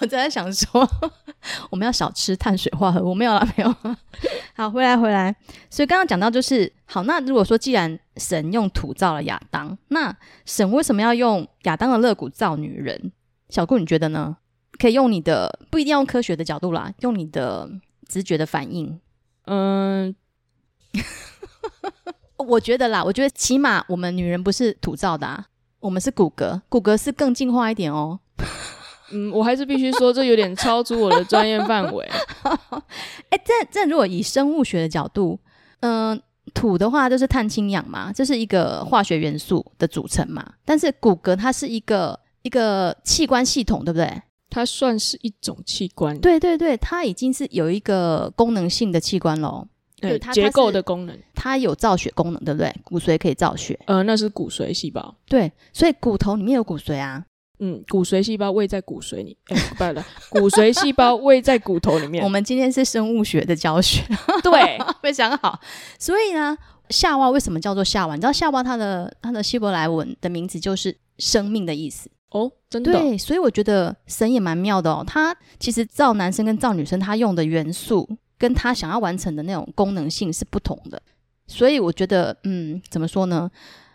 [0.00, 0.86] 我在想说
[1.70, 3.14] 我们要少吃碳水化合物。
[3.14, 3.96] 没有了，没有了。
[4.54, 5.34] 好，回来回来。
[5.70, 13.12] 所以刚刚讲到就是，好，那如果说既然神用土造了亚当，那神为什么要用亚当的肋骨造女人？
[13.48, 14.36] 小顾，你觉得呢？
[14.78, 17.70] 可以用你的，不一定要用科学的角度啦，用你的
[18.08, 19.00] 直觉的反应。
[19.46, 20.14] 嗯，
[22.36, 25.46] 我觉得啦，我觉得起码我们女人不是土造的啊，
[25.80, 28.20] 我们是骨骼，骨骼是更进化一点哦。
[29.12, 32.04] 嗯，我还是必须说，这有点超出我的专业范围。
[33.28, 35.38] 哎、欸，这这如果以生物学的角度，
[35.80, 36.22] 嗯、呃，
[36.54, 40.54] 土的话就是碳氢氧嘛，这是一个化学元素的组成嘛。
[40.64, 44.22] 但是骨骼它是一个一个器官系统，对不对？
[44.54, 49.66] 它算是一种器官，对对对，它已经是有一个功能性的器官喽。
[50.00, 52.72] 对，它结构的功能，它有造血功能，对不对？
[52.84, 55.12] 骨髓可以造血，呃，那是骨髓细胞。
[55.26, 57.24] 对，所以骨头里面有骨髓啊。
[57.58, 62.22] 嗯，骨髓细胞位在骨髓里，哎，不了， 骨髓细胞位在骨头里面。
[62.22, 64.04] 我们今天是生物学的教学，
[64.40, 65.58] 对， 非常好。
[65.98, 66.56] 所以呢，
[66.90, 68.14] 夏娃为什么叫做夏娃？
[68.14, 72.08] 你知道夏娃它的它的希伯来文的名字就是生命的意思。
[72.34, 72.92] 哦，真的。
[72.92, 75.04] 对，所以我觉得神也蛮妙的哦。
[75.06, 81.00] 他其实造男生跟造女生，他用的元素跟他想要完成的那种功能性是不同的。
[81.46, 83.50] 所以我觉得，嗯，怎么说呢？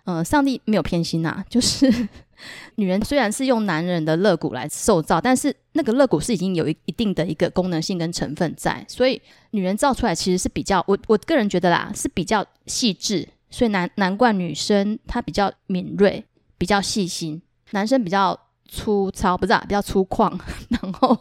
[0.06, 1.92] 呃，上帝没有偏心呐、就是
[2.76, 9.22] 女人虽然是用男人的肋骨来受造，但是那个肋骨是已经有一一定的一个功能性跟成分在，所以
[9.52, 13.28] 女人造出来其实是比较，我我个人觉得啦，是比较细致。
[13.52, 16.24] 所以难难怪女生她比较敏锐，
[16.58, 17.42] 比较细心。
[17.72, 20.32] 男生比较粗糙，不是啊，比较粗犷，
[20.70, 21.18] 然后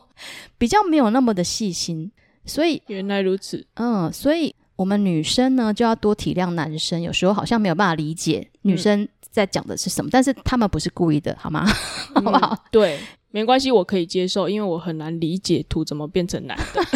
[0.56, 2.10] 比较没有那么的细心，
[2.44, 11.66] 所以原来如此，嗯，所以我们女生呢就要多体谅男生，有时候好像没有办法理解女生在讲的是什么，嗯、但是他们不是故意的，好吗？
[12.14, 12.54] 好不好？
[12.54, 12.98] 嗯、对，
[13.30, 16.82] 没关系，我可以接受，因为我很难理解土怎么变成男的。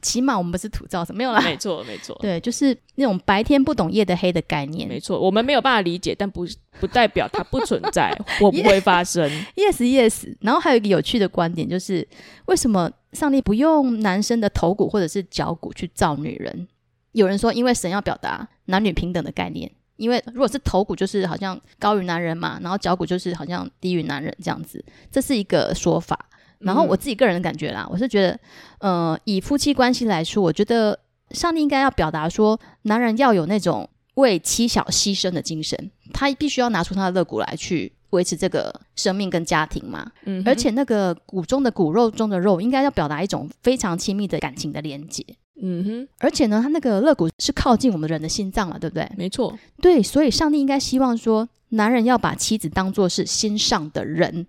[0.00, 1.40] 起码我们不是土造，成没有啦？
[1.40, 4.88] 没错，没错，对，就是那种白天不懂夜的黑的概念。
[4.88, 6.46] 没错，我们没有办法理解，但不
[6.80, 9.28] 不代表它不存在或 不会发生。
[9.56, 10.34] Yes, yes。
[10.40, 12.06] 然后还有一个有趣的观点，就是
[12.46, 16.68] 为什么上帝不用男生的头骨或者是脚骨去造女人？
[17.12, 19.70] 有人说，因为神要表达男女平等的概念。
[19.98, 24.82] 因为如果是头骨，就是好像高于男人嘛，然后脚骨就是好像低于男人这样子，
[25.12, 26.18] 这是一个说法。
[26.60, 28.40] 然后我自己个人的感觉啦，嗯、我是觉得，
[28.80, 30.98] 呃，以夫妻关系来说，我觉得
[31.30, 40.10] 上帝应该要表达说，男人要有那种为妻小牺牲的精神，他必须要拿出他的肋骨来去维持这个生命跟家庭嘛。
[40.24, 45.24] 嗯，而且那个骨中的骨肉中的肉，应该要表达一种非常亲密的感情的连接。
[45.60, 49.10] 嗯哼，而且呢，他那个肋骨是靠近我们人的心脏了，对不对？
[49.16, 54.46] 没错，对，所以上帝应该希望说，男人要把妻子当做是心上的人。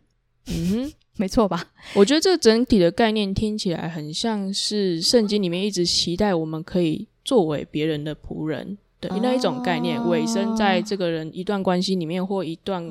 [0.48, 0.92] 嗯哼。
[1.18, 1.62] 没错吧？
[1.96, 12.90] 我觉得这个整体的概念听起来很像是圣经里面一直期待我们可以作为别人的仆人的那一种概念，委身在这个人一段关系里面或一段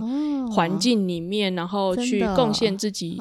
[0.50, 3.18] 环境里面，然后去贡献自己，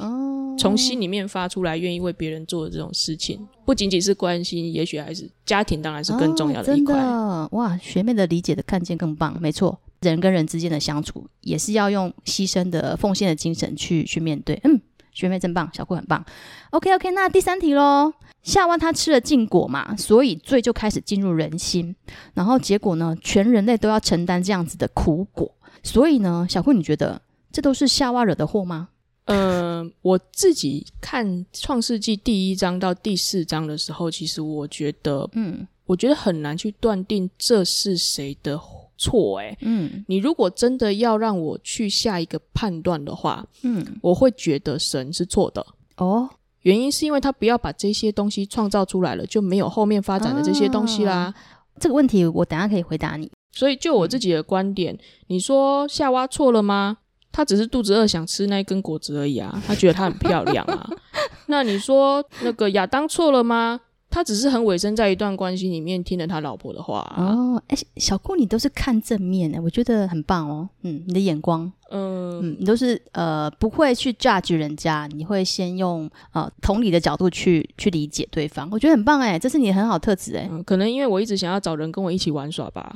[0.58, 7.00] 从心里面发出来，愿意为别人做的这种事情，不仅仅是关心，也许还是家庭，当然是更重要的一块。
[7.00, 9.80] 哦，哇，学妹的理解的看见更棒，没错。
[10.02, 14.60] 人跟人之间的相处也是要用牺牲的、奉献的精神去去面对。
[14.64, 14.82] 嗯。
[15.12, 16.24] 学妹真棒，小顾很棒。
[16.70, 18.14] OK OK，那第三题喽。
[18.44, 21.96] 夏娃她吃了禁果嘛，所以罪就开始进入人心，
[22.36, 25.52] 然后结果呢，全人类都要承担这样子的苦果。
[25.82, 27.20] 所以呢，小顾你觉得
[27.52, 28.90] 这都是夏娃惹的祸吗？
[29.28, 38.60] 嗯、呃，我自己看创世纪第一章到第四章的时候，其实我觉得，嗯，我觉得很难去断定这是谁的。
[39.00, 45.64] 错哎，嗯，你如果真的要让我去下一个判断的话，嗯，我会觉得神是错的
[45.98, 46.28] 哦。
[46.64, 51.14] 原因是因为他不要把这些东西创造出来了，就没有后面发展的这些东西啦。
[51.14, 51.36] 啊，
[51.80, 53.32] 这个问题我等下可以回答你。
[53.52, 56.98] 所以就我自己的观点，嗯，你说夏娃错了吗？
[57.38, 60.90] 他只是肚子饿想吃那一根果子而已啊，他觉得她很漂亮啊。
[61.46, 63.80] 那你说那个亚当错了吗？
[64.10, 67.24] 他只是很委身在一段关系里面，听了他老婆的话、啊。
[67.24, 70.68] 哦，哎，小顾，你都是看正面的，我觉得很棒哦。
[70.82, 80.64] 嗯，你的眼光，嗯嗯，你都是呃不会去 judge 人家，你会先用呃同理的角度去去理解对方，我觉得很棒哎，这是你很好特质哎、嗯。
[80.64, 82.96] 可能因为我一直想要找人跟我一起玩耍吧。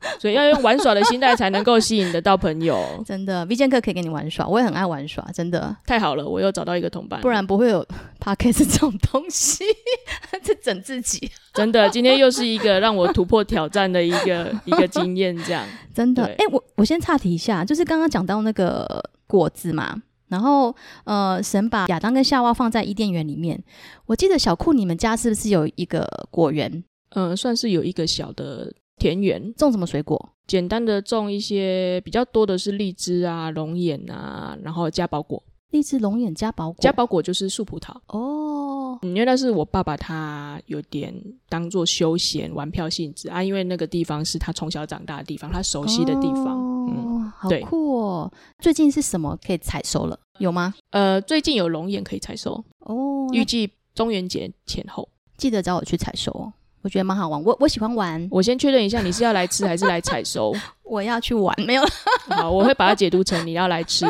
[0.18, 2.82] 所以要用玩耍的心态才能够吸引得到朋友。
[3.04, 5.74] 真的，V 剑客可以跟你玩耍，我也很爱玩耍，真的。
[5.86, 7.86] 太好了，我又找到一个同伴，不然不会有
[8.20, 9.64] Podcast 这种东西，
[10.42, 11.30] 在整自己。
[11.54, 15.64] 真的，今天又是一个让我突破挑战的一个一个经验，这样。
[15.94, 19.96] 真的，哎、欸，我我先岔题一下，就是刚刚讲到那个果子嘛，
[20.28, 23.60] 然后呃，神把亚当跟夏娃放在伊甸园里面，
[24.06, 26.70] 我记得小库你们家是不是有一个果园？
[27.16, 28.72] 嗯、呃，算是有一个小的。
[28.98, 30.30] 田园种什么水果？
[30.46, 35.42] 简单的种一些，比较多的是荔枝啊、龙眼啊，然后加宝果。
[35.70, 36.76] 荔枝、龙眼、加宝果。
[36.80, 38.98] 加宝果就是树葡萄哦。
[39.02, 41.14] 因为那是我爸爸他有点
[41.48, 46.58] 当做休闲玩票性质啊，因为那个地方是他从小长大的地方，他熟悉的地方。
[46.58, 48.32] 哦，嗯、好酷哦！
[48.58, 50.18] 最近是什么可以采收了？
[50.38, 50.74] 有吗？
[50.90, 55.06] 呃，最近有龙眼可以采收哦，预计中元节前后，
[55.36, 56.52] 记得找我去采收哦。
[56.88, 58.26] 我觉得蛮好玩，我我喜欢玩。
[58.30, 60.54] 我先确认一下，你是要来吃还是来采收？
[60.82, 61.82] 我要去玩，没有。
[62.30, 64.06] 好，我会把它解读成你要来吃。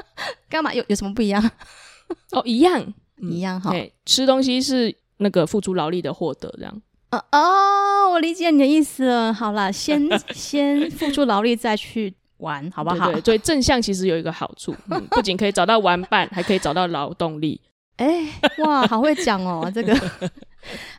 [0.46, 0.74] 干嘛？
[0.74, 1.42] 有有什么不一样？
[2.32, 2.78] 哦，一样，
[3.22, 3.72] 嗯、一样哈。
[4.04, 6.82] 吃东西是那个付出劳力的获得，这样。
[7.12, 9.32] 哦哦，我理解你的意思了。
[9.32, 13.06] 好啦，先先付出劳力再去玩，好不好？
[13.06, 17.58] 对，对，对，所以正向其实有一个好处，嗯、不仅可以找到玩伴，还可以找到劳动力。
[17.98, 18.26] 哎，
[18.58, 19.94] 哇，好会讲哦， 这个。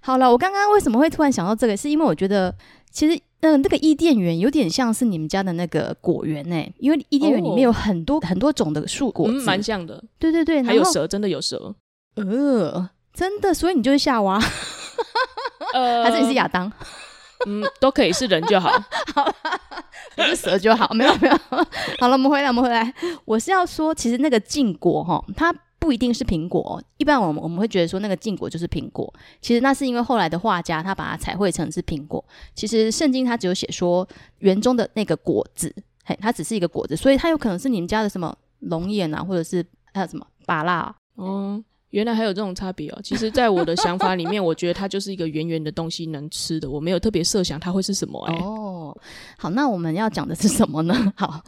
[0.01, 1.75] 好了，我刚刚为什么会突然想到这个？
[1.75, 2.53] 是因为我觉得
[2.91, 10.03] 其实，嗯、呃，那个伊甸园有点像是你们家的那个果园呢，因为伊甸园里面有很多、哦、很多种的树果子，蛮、嗯、像的。
[10.17, 11.73] 对对对，还有蛇，真的有蛇。
[12.15, 14.41] 呃，真的，所以你就是夏娃，
[15.73, 16.71] 呃， 还是你是亚当？
[17.47, 18.69] 嗯，都可以是人就好，
[19.15, 19.33] 好了，
[20.17, 20.89] 不是蛇就好。
[20.93, 21.37] 没有没有，
[21.99, 22.93] 好了，我们回来，我们回来。
[23.23, 25.53] 我是要说，其实那个禁果哈，它。
[25.79, 29.11] 不一定是苹果，一般我们我们会觉得说那个禁果就是苹果，
[29.41, 32.23] 其实那是因为后来的画家他把它彩绘成是苹果。
[32.53, 34.07] 其实圣经它只有写说
[34.39, 40.93] 园中的那个果子，嘿，它只是一个果子，所以它有可能是你们家的什么龙眼啊，或者是还有什么芭乐啊。
[41.15, 42.99] 哦，原来还有这种差别哦。
[43.01, 48.19] 其实，在我的想法里面，我觉得它就是一个圆圆的东西，能吃的，我没有特别设想它会是什么。
[48.27, 48.95] 哎，哦，
[49.37, 50.93] 好，那我们要讲的是什么呢？
[51.15, 51.41] 好，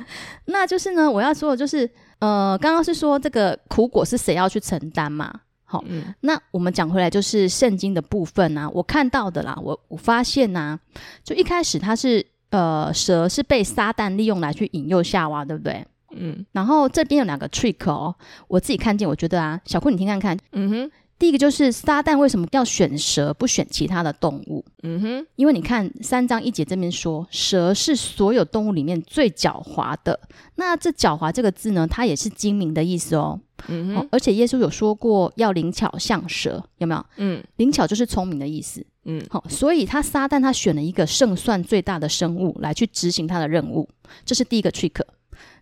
[0.46, 1.90] 那就是呢，我要说的就是。
[2.22, 5.34] 呃，刚刚是说这个苦果是谁要去承担嘛？
[5.66, 10.80] 好，嗯，那我们讲回来就是圣经的部分啊，我看到的啦，我我发现呐、啊，
[11.24, 15.86] 就一开始它是呃蛇是被撒旦利用来去引诱夏娃，对不对？
[16.14, 18.14] 嗯，然后这边有两个 trick 哦，
[18.48, 20.92] 我自己看见，我觉得啊，小库你听看看，嗯哼。
[21.22, 24.66] 第一个就是撒旦为什么要选蛇不选其他的动物？
[24.82, 30.20] 嗯哼，因为你看三章一节这边说，蛇是所有动物里面最狡猾的。
[30.56, 33.40] 那这狡猾这个字呢，它也是精明的意思哦。
[33.68, 37.06] 嗯哼，哦，而且耶稣有说过要灵巧像蛇，有没有？
[37.18, 38.84] 嗯，灵巧就是聪明的意思。
[39.06, 43.88] 嗯，好，所以他撒旦他选了一个胜算最大的生物来去执行他的任务，
[44.26, 45.00] 这是第一个 trick。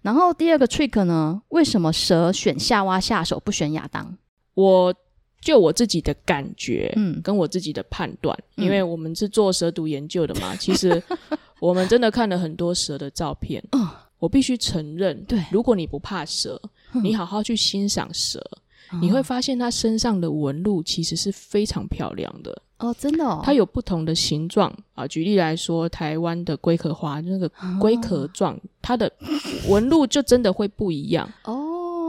[0.04, 4.18] 然后第二个 trick 呢，为什么蛇选夏娃下手不选亚当？
[4.54, 4.96] 我。
[5.42, 11.02] 就我自己的感觉，嗯，跟我自己的判断，嗯，因为我们是做蛇毒研究的嘛， 其实
[11.60, 13.64] 我们真的看了很多蛇的照片。
[13.72, 13.88] 嗯，
[14.20, 16.62] 我必须承认，对，如果你不怕蛇，
[17.02, 18.44] 你好好去欣赏蛇，
[18.92, 22.62] 嗯，你会发现它身上的纹路其实是非常漂亮的。
[22.80, 25.06] 哦，真的哦，它有不同的形状啊。
[25.08, 27.50] 举例来说，台湾的龟壳花那个
[27.80, 29.12] 龟壳状，哦，它的
[29.68, 31.30] 纹路就真的会不一样。
[31.44, 31.66] 哦。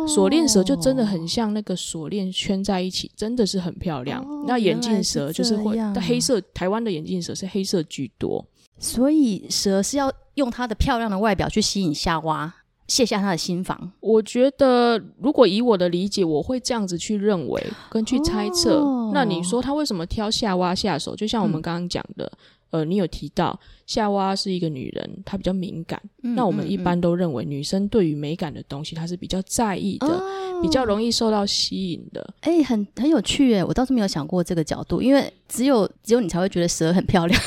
[0.06, 4.22] 锁链蛇就真的很像那个锁链圈在一起，真的是很漂亮。
[4.22, 8.44] 哦、那眼镜蛇就是会，但黑色台湾的眼镜蛇是黑色居多，
[8.78, 12.52] 所以蛇是要用它的漂亮的外表去吸引夏娃，
[12.88, 13.92] 卸下他的心防。
[14.00, 18.80] 我觉得，如果以我的理解，我会这样子去认为跟去猜测。
[18.80, 21.14] 哦、那你说他为什么挑夏娃下手？
[21.14, 22.24] 就像我们刚刚讲的。
[22.24, 22.38] 嗯
[22.70, 26.00] 呃，你有提到夏娃是一个女人，她比较敏感。
[26.22, 32.34] 嗯、那我们一般都认为女生对于美感的东西，她是比较在意的，哦、比较容易受到吸引的。
[32.40, 37.40] 哎、欸，很很有趣诶，我倒是没有想过这个角度，因为只有只有你才会觉得蛇很漂亮。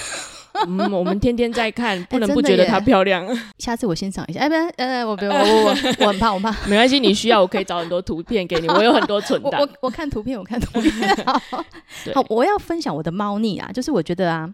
[0.67, 3.25] 嗯，我们天天在看，不能不觉得她漂亮。
[3.27, 4.39] 欸、下次我欣赏一下。
[4.41, 6.67] 哎、欸，不，呃，我不，我我我，我很怕，我很怕。
[6.67, 9.59] 没关系，你需要我可以找很多图片给你，我有很多存档。
[9.61, 10.93] 我我看图片，我看图片。
[11.25, 11.41] 好，
[12.13, 14.53] 好，我要分享我的猫腻啊，就是我觉得啊，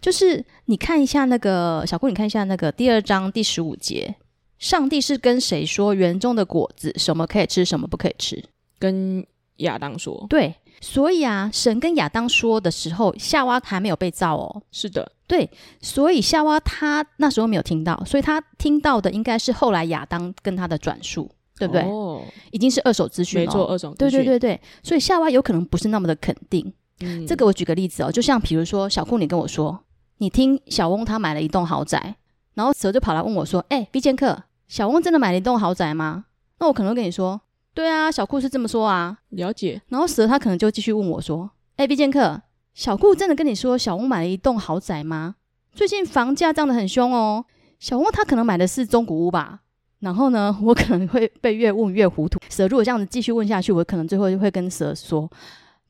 [0.00, 4.14] 就是你看一下那个小顾，你看一下那个第二章第十五节，
[4.58, 8.44] 上帝是跟谁说园中的果子什么可以吃，什么不可以吃？
[8.78, 9.26] 跟
[9.56, 10.26] 亚当说。
[10.28, 10.54] 对。
[10.80, 14.62] 所以啊，神跟亚当说的时候，夏娃还没有被造哦。
[14.70, 15.50] 是的，对，
[15.80, 21.82] 所以夏娃她那时候没有听到，所以她听到的应该是后来亚当跟她的转述，对不对？
[21.82, 22.22] 哦，
[22.52, 24.20] 已经是二手资讯了，没错，二手资讯。
[24.20, 26.72] 对对对对，所以夏娃有可能不是那么的肯定。
[27.00, 29.80] 嗯，这个我举个例子哦，就像比如说小库，你跟我说，
[30.18, 32.16] 你听小翁他买了一栋豪宅，
[32.54, 36.26] 然后蛇就跑来问我说：“哎毕剑客，小翁真的买了一栋豪宅吗？”
[36.60, 37.40] 那我可能会跟你说。
[37.78, 39.80] 对啊，小顾是这么说啊，了解。
[39.86, 41.48] 然后蛇他可能就继续问我说
[41.78, 42.42] ：“哎，B 剑客，
[42.74, 45.36] 小顾真的跟你说小翁买了一栋豪宅吗？
[45.76, 47.44] 最近房价涨得很凶哦。
[47.78, 49.60] 小翁他可能买的是中古屋吧？
[50.00, 52.40] 然后呢，我可能会被越问越糊涂。
[52.50, 55.30] 蛇如果这样子继续问下去，我可能最后就会跟蛇说：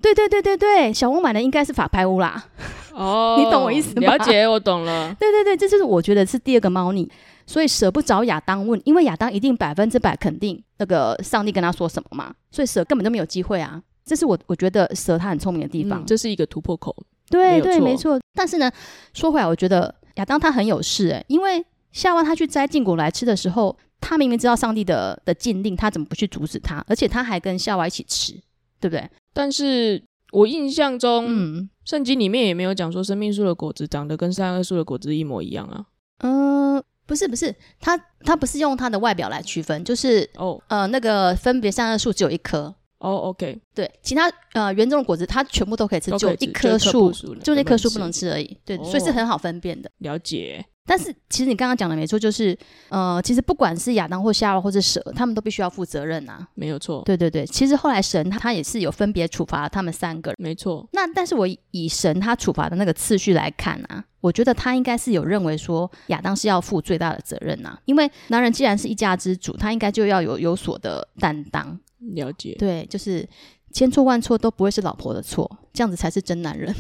[0.03, 2.45] 对对对对对，小翁买的应该是法拍屋啦。
[2.93, 4.13] 哦，你懂我意思吗？
[4.13, 5.15] 了解，我懂了。
[5.19, 7.11] 对对对，这就是我觉得是第二个猫腻。
[7.49, 13.83] 所以舍不找亚当问，因为亚当一定百分之百肯定那个上帝跟他说什么嘛，所以蛇根本就没有机会啊。
[14.05, 16.95] 这是我我觉得蛇他很聪明的地方，嗯，这是一个突破口。
[17.31, 18.21] 对对，没错。
[18.35, 18.71] 但是呢，
[19.15, 26.85] 说回来，我觉得亚当他很有事诶，因为夏娃他去摘禁果来吃的时候，他明明知道上帝的的禁令，他怎么不去阻止他？
[26.87, 28.35] 而且他还跟夏娃一起吃，
[28.79, 29.09] 对不对？
[29.33, 35.87] 但是我印象中，嗯，圣经里面也没有讲说生命树的果子长得跟善恶树的果子一模一样啊。
[36.19, 36.83] 嗯。
[37.09, 40.61] 不是不是，它它不是用它的外表来区分，就是哦，oh.
[40.69, 47.11] 呃，那个分别善恶树只有一棵哦、oh,，OK，对，其他呃园中的果子它全部都可以吃，就一棵树，
[47.43, 48.87] 就那棵树不能吃而已，对，oh.
[48.91, 49.91] 所以是很好分辨的。
[49.99, 50.65] 了解。
[50.89, 52.59] 但是其实你刚刚讲的没错，就是
[52.89, 56.49] 呃，其实不管是亚当或夏娃或是蛇，他们都必须要负责任呐、啊。
[56.55, 57.03] 没有错。
[57.05, 60.37] 对对对，其实后来神他他也是有分别处罚他们三个人。
[60.39, 60.89] 没错。
[60.93, 71.79] 那但是我以神他处罚的那个次序来看啊，我觉得他应该是有认为说亚当是要负最大的责任呐、啊，因为男人既然是一家之主，他应该就要有有所的担当。
[72.15, 72.57] 了解。
[72.59, 73.29] 对，就是
[73.73, 76.75] 千错万错都不会是老婆的错，这样子才是真男人。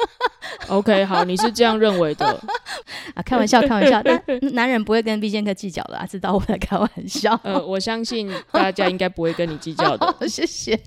[0.68, 2.26] OK，好，你是这样认为的
[3.14, 3.22] 啊？
[3.24, 4.22] 开玩笑， 开玩笑，但
[4.52, 7.38] 男人不会跟 V 剑客计较的啊，知道我在开玩笑。
[7.44, 10.28] 呃，我相信大家应该不会跟你计较的。
[10.28, 10.78] 谢谢。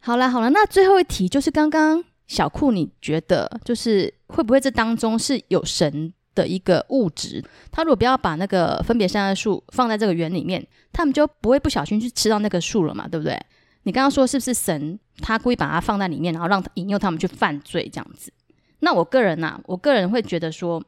[0.00, 7.44] 好了好了，那最后一题就是刚刚小库，你觉得就是会不会这当中是有神的一个物质？
[7.70, 13.06] 他如果不要把那个分别善恶树放在这个园里面，他们就不会不小心去吃到那个树了嘛？
[13.08, 13.38] 对不对？
[13.84, 18.32] 你刚刚说是不是神他故意把它放在里面，然后让引诱他们去犯罪这样子？
[18.80, 20.82] 那我个人呐、啊，我个人会觉得说，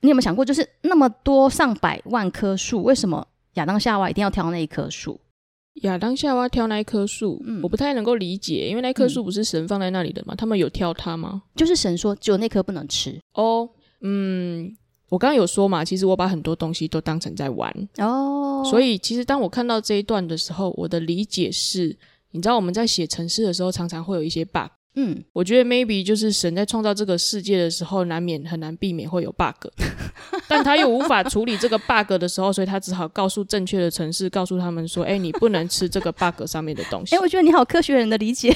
[0.00, 5.20] 你有没有想过，就是那么多上百万棵树，为什么亚当夏娃一定要挑那一棵树？
[5.82, 10.34] 亚当夏娃挑那一棵树，嗯，我不太能够理解，因为那棵树不是神放在那里的嘛？
[10.34, 11.42] 嗯、他们有挑它吗？
[11.54, 13.68] 就是神说只有那棵不能吃哦。
[14.00, 14.76] 嗯，
[15.08, 21.96] 我刚刚有说嘛，其实我把很多东西都当成在玩哦，所以其实当我看到这一段的时候，我的理解是，
[22.32, 24.70] 你知道我们在写程式的时候，常常会有一些 bug。
[24.94, 29.68] 嗯，我觉得 maybe 就是神在创造这个世界的时候，难免很难避免会有 bug，
[30.48, 38.52] 但他又无法处理这个 bug 的时候，所以他只好告诉正确的城市，告诉他们说：“哎、欸，你不能吃这个 bug 上面的东西。”哎，我觉得你好科学人的理解，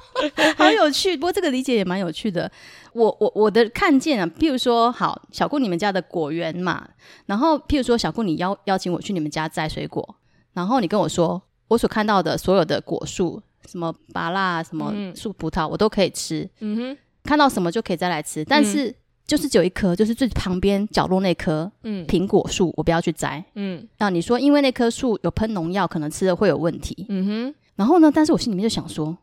[0.58, 1.16] 好有趣。
[1.16, 2.50] 不过这个理解也蛮有趣的。
[2.92, 6.86] 我我我的看见啊，譬如说，好小顾你们家的果园嘛，
[7.24, 10.16] 然后譬如说小顾你邀邀请我去你们家摘水果，
[10.52, 13.40] 然后你跟我说我所看到的所有的果树。
[13.66, 16.48] 什么芭乐，什么树葡萄，我都可以吃。
[16.60, 18.42] 嗯哼，看到什么就可以再来吃。
[18.42, 18.94] 但是
[19.26, 23.44] 就是只有一棵，就是最旁边角落那棵，嗯，苹果树，我不要去摘。
[23.56, 27.04] 嗯，那你说因为那棵树有喷农药，可能吃了会有问题。
[27.10, 29.14] 嗯哼，然后呢，但是我心里面就想说，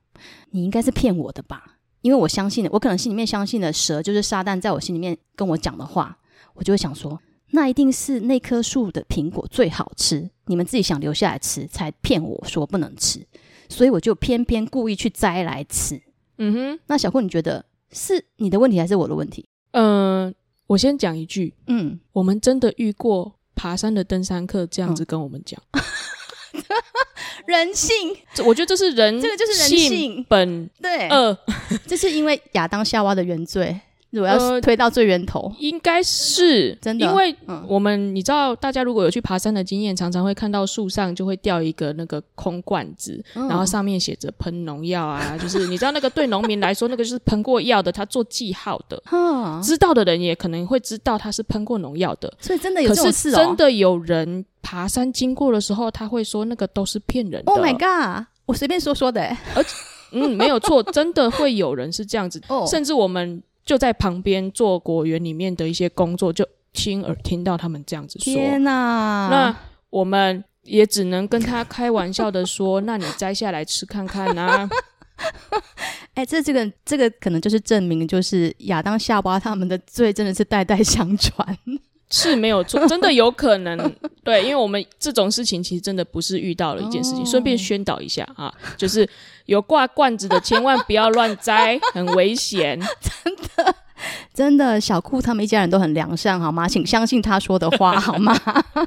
[0.52, 1.78] 你应该是骗我的吧？
[2.02, 6.16] 因为我相信，我可能心里面相信的蛇就是撒旦，在我心里面跟我讲的话，
[6.54, 7.20] 我就会想说，
[7.56, 13.26] 那一定是那棵树的苹果最好吃，你们自己想留下来吃，才骗我说不能吃。
[13.70, 16.00] 所以我就偏偏故意去摘来吃。
[16.38, 19.48] 嗯哼，那小库，你觉得是你的问题还是我的问题？
[19.72, 20.34] 嗯、呃，
[20.68, 21.54] 我先讲一句。
[21.68, 25.82] 嗯，我们真的遇过爬山的登山客这样子跟我们讲，嗯、
[27.48, 28.16] 人性。
[28.46, 31.08] 我觉得这是人，这个就是人性本对。
[31.08, 31.36] 呃，
[31.88, 33.80] 这是因为亚当夏娃的原罪。
[34.16, 37.36] 如果要推到最源头，呃、应该是真的，因为
[37.68, 49.04] 我们你知道，大家如果有去爬山的经验，常常会看到树上就会掉一个那个空罐子，嗯、然后上面写着喷农药啊， 就是你知道那个对农民来说，那个就是喷过药的，他做记号的。
[49.12, 53.36] 嗯、知道的人也可能会知道他是喷过农药的，所以真的有这种事哦。
[53.36, 57.52] 真的有人爬山经过的时候，他会说那个都是骗人的。
[57.52, 58.28] Oh my god！
[58.46, 59.22] 我随便说说的，
[59.54, 59.70] 而且
[60.12, 63.44] 嗯，没有错，真的会有人是这样子， 哦、甚至我们。
[63.66, 68.32] 就在旁边做果园里面的一些工作，就亲耳听到他们这样子说。
[68.32, 69.28] 天哪！
[69.30, 69.58] 那
[69.90, 74.70] 我们也只能跟他开玩笑的说：“那你摘下来吃看看啊。
[76.14, 81.58] ”哎，这这个这个可能就是证明，就是亚当夏娃他们的罪真的是代代相传，
[82.16, 83.94] 是没有错， 真的有可能。
[84.24, 87.22] 对，因为我们这种事情其实真的不是遇到了一件事情。
[87.22, 89.08] 哦、顺便宣导一下啊，就是
[89.48, 93.76] 有挂罐子的千万不要乱摘， 很危险，真的。
[94.34, 96.68] 真的，小库他们一家人都很良善，好吗？
[96.68, 98.34] 请相信他说的话，好吗？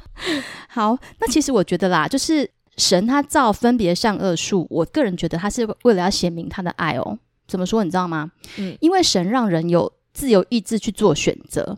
[0.69, 7.17] 好，那其实我觉得啦，就是神他造分别善恶树，我个人觉得他是为了要显明他的爱哦。
[7.47, 7.83] 怎么说？
[7.83, 8.31] 你知道吗？
[8.57, 11.77] 嗯，因为神让人有自由意志去做选择，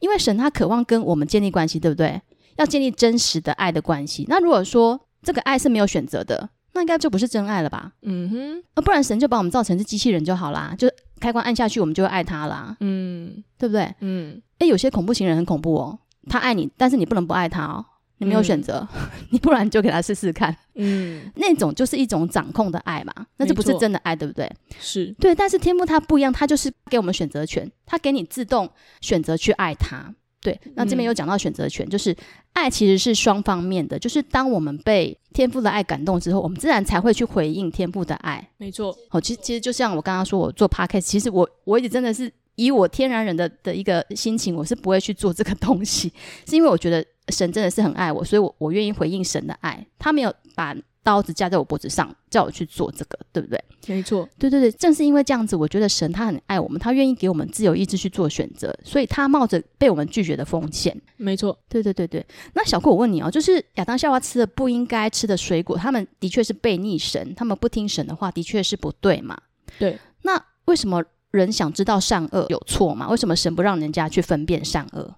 [0.00, 2.20] 因为神他渴望跟我们建立关系，对不对？
[2.56, 4.24] 要建立真实的爱的关系。
[4.28, 7.92] 那如果说这个爱是没有选择的，那应该就不是真爱了吧？
[8.02, 10.88] 嗯哼，那不然神就把我们造成是机器人就好啦，就。
[11.18, 12.76] 开关按下去，我们就会爱他啦。
[12.80, 13.90] 嗯，对不对？
[14.00, 15.98] 嗯，诶，有些恐怖情人很恐怖哦，
[16.28, 17.82] 他爱你，但是你不能不爱他哦，
[18.18, 20.56] 你没有选择，嗯、 你不然你就给他试试看。
[20.74, 24.50] 嗯，那种就是一种掌控的爱嘛，那就不是真的爱，对不对？
[24.78, 30.14] 是对，但是天赋它不一样，它就是给我们选择权，它给你自动选择去爱他。
[30.42, 32.14] 对，那这边有讲到选择权，嗯、就是
[32.52, 38.48] 爱其实是双方面的，就是当我们被天赋的爱感动之后，我们自然才会去回应天赋的爱。
[38.56, 46.12] 没错，好，其实其实就像我刚刚说，我做 podcast，其实我我一直真的是以我天然人的的一个心情，我是不会去做这个东西，
[46.46, 50.76] 是因为我觉得神真的是很爱我，所以我我愿意回应神的爱，他没有把。
[51.06, 53.64] 刀子架在我脖子上，叫我去做这个，对不对？
[53.86, 61.00] 没错，对对对，正是因为这样子，我觉得神他很爱我们，他愿意给我们自由意志去做选择，所以他冒着被我们拒绝的风险。
[61.16, 62.26] 没错，对对对对。
[62.54, 69.38] 那小顾，我问你哦，就是亚当夏娃吃的不应该吃的水果，他们的确是悖逆神，他们不听神的话，的确是不对嘛？
[69.78, 69.96] 对。
[70.22, 73.08] 那为什么人想知道善恶有错吗？
[73.08, 75.14] 为什么神不让人家去分辨善恶？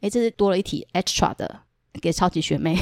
[0.00, 1.62] 诶，这是多了一题 extra 的，
[2.00, 2.76] 给超级学妹。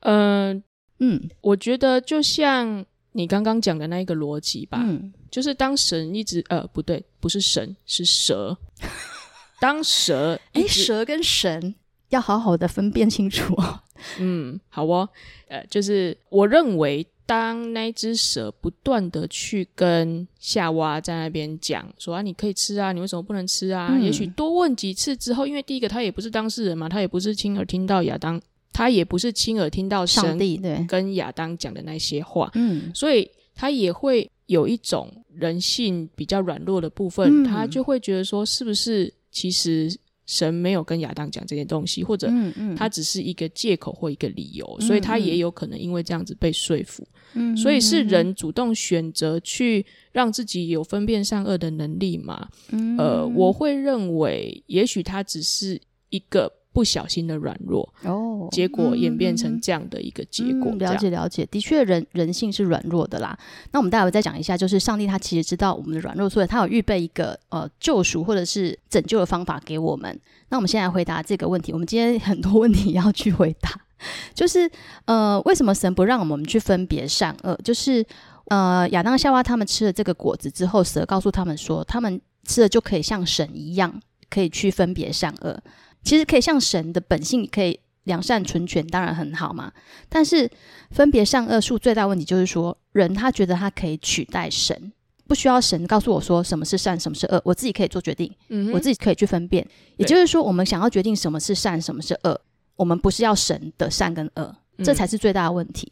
[0.00, 0.62] 嗯、呃、
[1.00, 8.56] 嗯，我觉得就像你刚刚讲的那一个逻辑吧，嗯，就是当神一直呃不对，不是神是蛇，
[9.60, 11.74] 当蛇诶，蛇跟神
[12.08, 13.80] 要好好的分辨清楚哦。
[14.18, 15.08] 嗯，好哦，
[15.48, 23.88] 呃，就是我认为当那只蛇不断的去跟夏娃在那边讲说啊，你可以吃啊，你为什么不能吃啊？
[23.92, 28.40] 嗯、也许多问几次之后，因为第一个他也不是当事人嘛，他也不是亲耳听到亚当。
[28.74, 30.58] 他也不是亲耳听到上帝
[30.88, 39.94] 跟亚当讲的那些话，嗯，所以他也会有一种人性比较软弱的部分，嗯、他就会觉得说，是不是其实
[40.26, 42.30] 神没有跟亚当讲这些东西，或者
[42.76, 52.48] 他只是一个借口或一个理由，嗯、所以他也有可能因为这样子被说服，嗯，所以是人主动选择去让自己有分辨善恶的能力嘛？
[52.70, 56.52] 嗯，呃，我会认为，也许他只是一个。
[56.72, 60.72] 不小心的软弱哦，结果演变成这样的一个结果。
[60.72, 63.38] 了解了解，的确人人性是软弱的啦。
[63.72, 70.18] 那我们待会再讲一下，就是上帝他其实知道我们的软弱，所以他有预备一个呃救赎或者是拯救的方法给我们。
[70.48, 71.72] 那我们先来回答这个问题。
[71.72, 73.70] 我们今天很多问题要去回答，
[74.34, 74.70] 就是
[75.04, 77.54] 呃为什么神不让我们去分别善恶？
[77.62, 78.04] 就是
[78.46, 84.00] 呃亚当夏娃他们吃了这个果子之后，蛇告诉他们说，他们吃了就可以像神一样，
[84.30, 85.62] 可以去分别善恶。
[86.02, 89.72] 其实可以像神的本性，可以良善纯全，当然很好嘛。
[90.08, 90.50] 但是
[90.90, 94.92] 分别善恶树最大问题就是说，人他觉得他可以取代神，
[95.26, 99.66] 不需要神告诉我说什么是善，什么是恶，我自己可以做决定，嗯，我自己可以去分辨。
[99.96, 102.40] 也就是说，我们想要决定什么是善，什么是恶，
[102.76, 105.90] 我们不是要神的善跟恶，这才是最大的问题。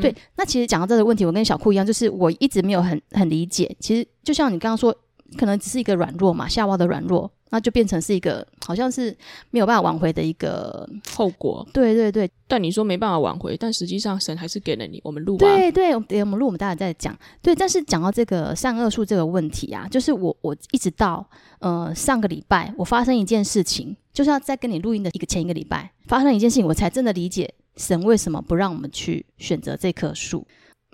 [0.00, 0.14] 对。
[0.36, 3.76] 那其实讲到这个问题，我跟小库一样，就是我一直没有很很理解。
[3.80, 4.96] 其实就像你刚刚说，
[5.36, 7.30] 可能只是一个软弱嘛，夏娃的软弱。
[7.50, 9.16] 那就变成是一个好像是
[9.48, 11.66] 没有办法挽回的一个后果。
[11.72, 15.38] 对对对，但你说没办法挽回，但实际上神还是给了你我们录。
[15.38, 17.18] 对对，我们录，我们待会再讲。
[17.40, 21.26] 对，但是讲到这个善恶树这个问题啊，就是我我一直到
[21.60, 30.46] 呃上个礼拜，我发生一件事情，就是要在跟你录音的一个前一个礼拜发生一件事情，我才真的理解神为什么不让我们去选择这棵树。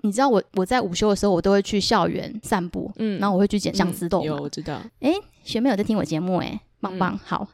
[0.05, 4.25] 你知道我我在午休的时候，我都会去校园散步，嗯，然后我会去捡相思豆，嗯。
[4.25, 4.79] 有，我知道。
[4.99, 5.11] 哎，
[5.43, 7.13] 学妹有在听我节目，哎，棒棒。
[7.13, 7.47] 嗯、好，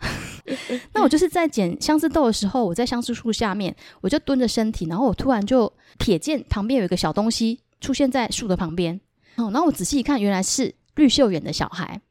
[0.93, 8.99] 那我就是在捡相思豆的时候，我在相思树下面，我就蹲着身体，然后我突然就瞥见旁边有一个小东西出现在树的旁边。
[9.37, 12.01] 哦，然后我仔细一看，原来是绿秀眼的小孩。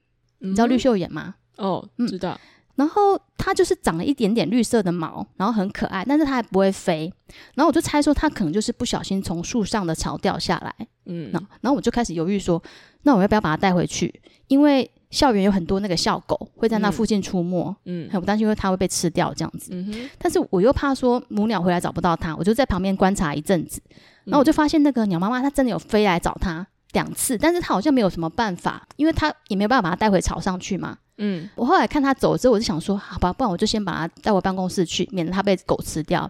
[0.41, 1.35] 嗯、你知道绿秀眼吗？
[1.59, 2.41] 哦，嗯知道。
[2.81, 7.13] 嗯然后它就是长了一点点绿色的毛，然后很可爱，但是它还不会飞。
[7.55, 10.75] 然后我就猜说，它可能就是不小心从树上的巢掉下来。
[11.05, 12.63] 嗯，那然后我就开始犹豫说，
[13.03, 14.23] 那我要不要把它带回去？
[14.49, 17.77] 因为校园有很多那个校狗会在那附近出没。
[17.85, 19.73] 嗯，很担心，因为它会被吃掉这样子。
[19.75, 20.11] 嗯哼。
[20.19, 23.83] 但是我又怕说母鸟回来找不到它，我就在旁边观察一阵子。
[24.25, 30.97] 然后我就发现那个鸟妈妈它真的有飞来找它，两次，但是它好像没有什么办法，因为它也没有办法把它带回巢上去嘛。
[31.23, 36.21] 嗯，我后来看他走之后，我就想说，好吧，不然我就先把他带回办公室去，免得他被狗吃掉。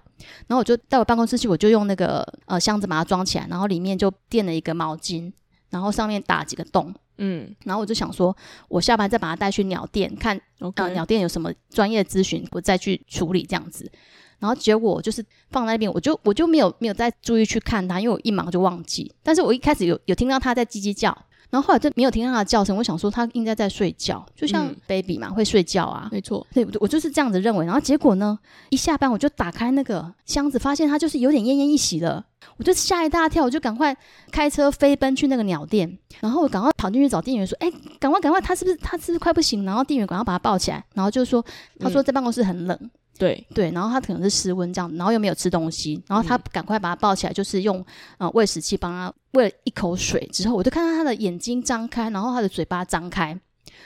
[0.48, 5.32] 然后我就带我办公室去，我就用那个呃箱子把它装起来，然后里面就垫了一个毛巾，
[5.70, 6.92] 然后上面打几个洞。
[7.18, 8.36] 嗯，然后我就想说，
[8.68, 13.90] 我下班再把它带去鸟店看.呃，鸟店有什么专业咨询，我再去处理这样子。
[14.38, 19.14] 然后结果就是放在那边，我就我就没有没有再注意去看它，因为我一忙就忘记。
[19.22, 21.16] 但是我一开始有有听到它在叽叽叫，
[21.50, 22.76] 然后后来就没有听到他的叫声。
[22.76, 26.08] 我想说他应该在睡觉，就像 baby 嘛，嗯、会睡觉啊。
[26.10, 27.66] 没错，对，我就是这样子认为。
[27.66, 28.38] 然后结果呢，
[28.70, 32.24] 一下班我就打开那个箱子，发现他就是有点奄奄一息了。
[32.56, 33.96] 我就吓一大跳，我就赶快
[34.30, 41.44] 开车飞奔去那个鸟店，然后我赶快跑进去找店员说：“哎，赶快赶快，他是不是他是不是快不行？”然后店员赶快把他抱起来，然后就说
[41.80, 42.78] ：“他说在办公室很冷。
[42.80, 42.90] 嗯”
[43.20, 43.46] 对。
[43.54, 47.84] 对，然后他可能是失温这样，然后又没有吃东西，然后他赶快把他抱起来，就是用
[48.16, 53.26] 呃喂食器帮他喂了一口水之后，我就看到他的眼睛张开，然后他的嘴巴张开，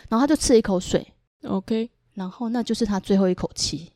[0.09, 1.07] 然后他就吃了一口水
[1.43, 3.91] ，OK，然后那就是他最后一口气，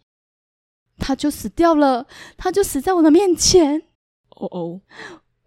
[0.98, 2.04] 他就死掉了，
[2.36, 3.80] 他就死在我的面前，
[4.30, 4.80] 哦哦，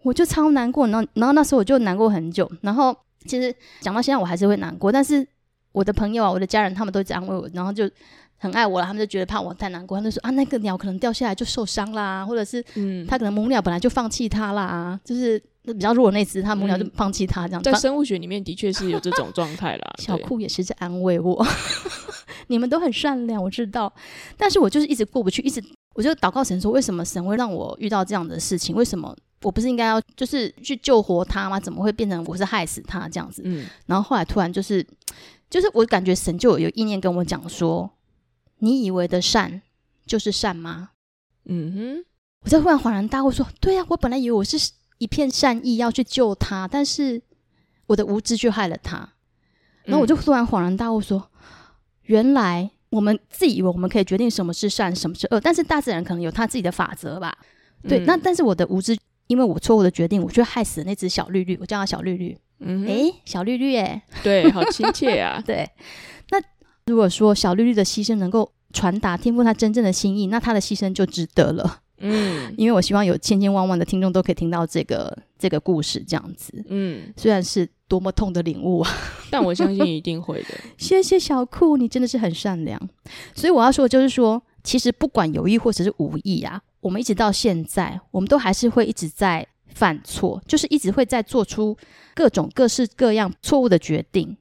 [0.03, 5.27] 我就超难过，然后然后那时候我就难过很久，然后其实讲到现在我还是会难过，但是
[5.73, 7.89] 我的朋友啊，我的家人他们都在安慰我，然后就。
[8.41, 17.61] 很爱我了，他们就觉得怕我太难过，他们就说啊，那个鸟可能掉下来就受伤啦，或者是嗯，他可能母鸟本来就放弃它啦，就是比较弱的那只，它母鸟就放弃它这样。
[17.61, 19.93] 在生物学里面的确是有这种状态啦。
[20.01, 21.45] 小酷也是在安慰我，
[22.47, 23.93] 你们都很善良，我知道，
[24.35, 25.63] 但是我就是一直过不去，一直
[25.93, 28.75] 我就祷告神说，为什么神会让我遇到这样的事情？
[28.75, 31.59] 为什么我不是应该要就是去救活他吗？
[31.59, 33.43] 怎么会变成我是害死他这样子？
[33.45, 34.83] 嗯，然后后来突然就是
[35.47, 37.87] 就是我感觉神就有有意念跟我讲说。
[38.63, 39.61] 你以为的善
[40.05, 40.91] 就是善吗？
[41.45, 42.05] 嗯哼，
[42.43, 47.21] 我在忽然恍然大悟，说：“对呀、啊，我本来以为我是一片善意要去救他，但是
[47.87, 49.13] 我的无知却害了他。”
[49.85, 51.31] 然后我就突然恍然大悟，说
[52.05, 57.35] ：“原来我们自己以为我们可以决定什么是善，什么是恶，但是大自然可能有他自己的法则吧？
[57.87, 58.95] 对，嗯、那但是我的无知，
[59.25, 62.37] 因为我错误的决定，我却害死了那只小绿绿，我叫它小绿绿。
[62.59, 65.71] 嗯哼，诶，小绿绿，哎，对，好亲切啊， 对，那。”
[66.85, 71.79] 如果说小绿绿的牺牲能够传达天父他真正的心意，那他的牺牲就值得了。
[72.03, 76.51] 嗯，因为我希望有千千万万的听众都可以听到这个这个故事，这样子。
[76.67, 78.89] 嗯，虽然是多么痛的领悟啊，
[79.29, 80.47] 但我相信一定会的。
[80.79, 82.81] 谢谢小酷，你真的是很善良。
[83.35, 91.77] 所以我要说的就是说，其实不管有意或者是无意啊，我们一直到现在，我们都还是会一直在犯错，就是一直会在做出
[92.15, 94.35] 各种各式各样错误的决定。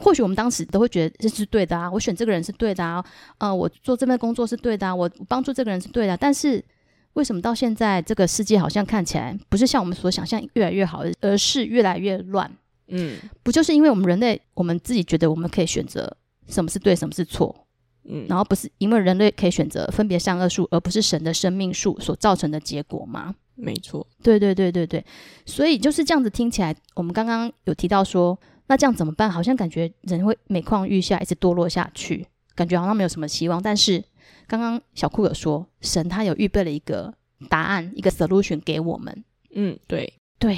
[0.00, 3.04] 或许我们当时都会觉得这是对的啊，我选这个人是对的啊，
[3.38, 6.16] 呃，我做这份工作是对的啊，我帮助这个人是对的啊。
[6.18, 6.64] 但是
[7.12, 12.50] 为什么到现在这个世界好像看起来不是像我们所想象越来越好，而是越来越乱？
[12.88, 16.16] 嗯，不就是因为我们人类我们自己觉得我们可以选择
[16.48, 17.66] 什么是对，什么是错？
[18.04, 23.34] 嗯，然后不是因为人类可以选择分别善恶树，而不是神的生命树所造成的结果吗？
[23.54, 25.04] 没错，对对对对对，
[25.44, 28.38] 所以就是这样子听起来，我们刚刚有提到说。
[28.70, 29.28] 那这样怎么办？
[29.28, 33.60] 好像感觉人会每况愈下，一直堕落下去，感觉好像没有什么希望。
[33.60, 34.00] 但是
[34.46, 37.12] 刚刚小库有说，神他有预备了一个
[37.48, 39.24] 答案，一个 solution 给我们。
[39.56, 40.56] 嗯，对对，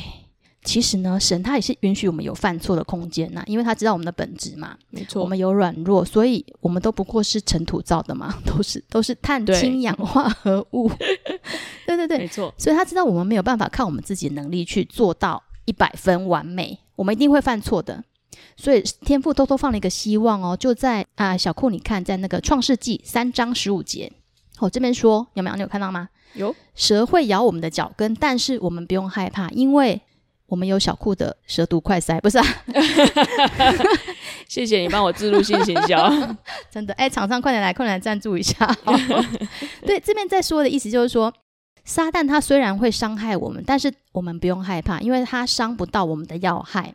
[0.63, 4.77] 其实呢，神他也是允许我们有犯错的空间呐，因为他知道我们的本质嘛。
[4.91, 10.91] 没错，我们有软弱，所以我们都不过是尘土造的嘛，都是都是碳、氢、氧化合物。
[11.87, 12.53] 对 对对，没错。
[12.59, 16.79] 所以他知道我们没有办法靠我们自己的能力去做到一百分完美。
[16.95, 18.05] 我们一定会犯错的，
[18.57, 24.13] 所以天父偷偷放了一个希望哦，就在啊小库，你看在那个创世纪三章十五节，
[24.59, 25.57] 我、哦、这边说有没有？
[25.57, 26.09] 你有看到吗？
[26.35, 26.55] 有。
[26.75, 30.01] 蛇会咬我们的脚跟，但是我们不用害怕，因为
[30.47, 32.45] 我们有小库的蛇毒快塞，不是、啊？
[34.49, 36.11] 谢谢你帮我置入性行销，
[36.71, 38.67] 真的哎，厂商快点来，快点来赞助一下。
[39.87, 41.33] 对，这边在说的意思就是说。
[41.85, 46.95] 撒旦他虽然会伤害我们，但是我们不用害怕，因为他伤不到我们的要害。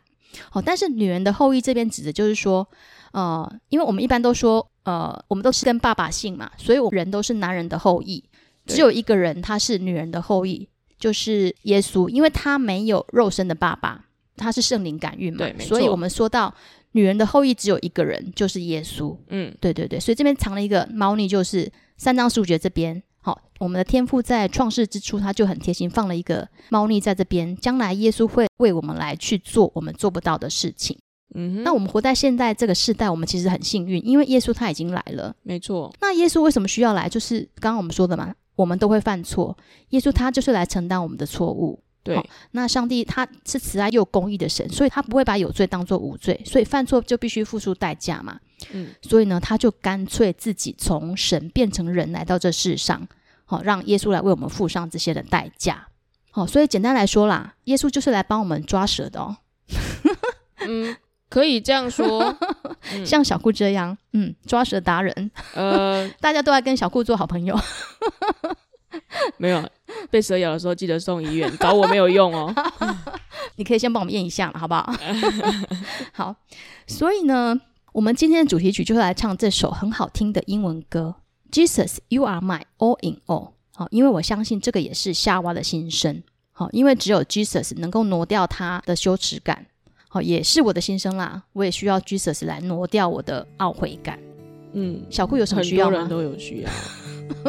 [0.52, 2.66] 哦，但是女人的后裔这边指的就是说，
[3.12, 8.22] 呃，因为我们一般都说，呃，我们都是跟爸爸姓嘛，所以我们人都是男人的后裔。
[8.66, 10.68] 只有一个人他是女人的后裔，
[10.98, 14.04] 就是耶稣，因为他没有肉身的爸爸，
[14.36, 15.68] 他是圣灵感孕嘛，对，没错。
[15.68, 16.54] 所以我们说到
[16.92, 19.16] 女人的后裔只有一个人，就是耶稣。
[19.28, 23.02] 嗯，对对对，所以这边藏了一个猫腻，就是三章十五节这边。
[23.28, 27.54] 好，我们的天父在创世之初，他就很贴心，放了一个猫腻在这边。
[27.58, 30.98] 将来耶稣会为我们来去做我们做不到的事情。
[31.34, 35.36] 嗯，那我们活在现在这个时代，我们其实很幸运，因为耶稣他已经来了。
[35.42, 35.94] 没错。
[36.00, 37.06] 那耶稣为什么需要来？
[37.06, 39.54] 就是刚刚我们说的嘛，我们都会犯错，
[39.90, 41.78] 耶稣他就是来承担我们的错误。
[42.02, 42.18] 对，
[42.52, 48.40] 那上帝他是慈爱又公义的神，所以他不会把有罪当做无罪，所以犯错就必须付出代价嘛。
[48.72, 53.06] 嗯，所以呢，他就干脆自己从神变成人来到这世上，
[53.48, 55.88] 好、哦，让耶稣来为我们付上这些的代价。
[56.30, 59.38] 好、哦，所以简单来说啦，耶稣就是来帮我们抓蛇的哦。
[60.60, 60.94] 嗯，
[61.30, 62.36] 可以这样说，
[62.92, 65.30] 嗯、像小顾这样，嗯，抓蛇达人。
[65.54, 67.58] 呃，大家都来跟小顾做好朋友。
[69.38, 69.66] 没有
[70.10, 72.54] 被蛇咬的时候，记得送医院，找我没有用哦。
[73.56, 74.92] 你可以先帮我们验一下嘛，好不好？
[76.12, 76.36] 好，
[76.86, 77.58] 所以呢，
[77.92, 81.16] 我们今天的主题曲就是来唱这首很好听的英文歌
[81.50, 83.52] ，Jesus, You Are My All in All。
[83.74, 86.22] 好，因为我相信这个也是夏娃的心声。
[86.52, 89.66] 好，因为只有 Jesus 能够挪掉他的羞耻感。
[90.08, 91.42] 好，也是我的心声啦。
[91.52, 94.18] 我也需要 Jesus 来挪掉我的懊悔感。
[94.72, 96.00] 嗯，小顾有什么需要吗？
[96.00, 96.70] 很多人都有需要。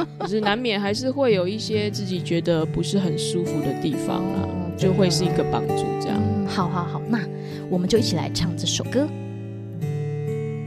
[0.19, 6.17] 可是难免还是会有一些自己觉得不是很舒服的地方啊，哦、就会是一个帮助这样。
[6.21, 7.19] 嗯、好好好，那
[7.69, 9.07] 我们就一起来唱这首歌。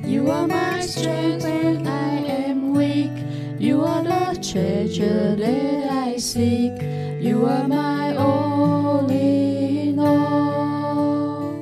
[0.04, 2.41] You are my strength when I am
[2.72, 3.12] weak.
[3.58, 6.80] You are the treasure that I seek.
[7.20, 11.54] You are my all in all.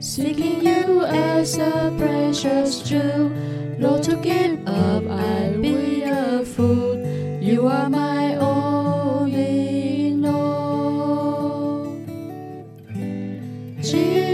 [0.00, 3.30] Seeking you as a precious jewel.
[3.78, 6.98] Lord, to give up, I'll be a fool.
[7.40, 11.96] You are my all in all.
[13.80, 14.31] Jesus,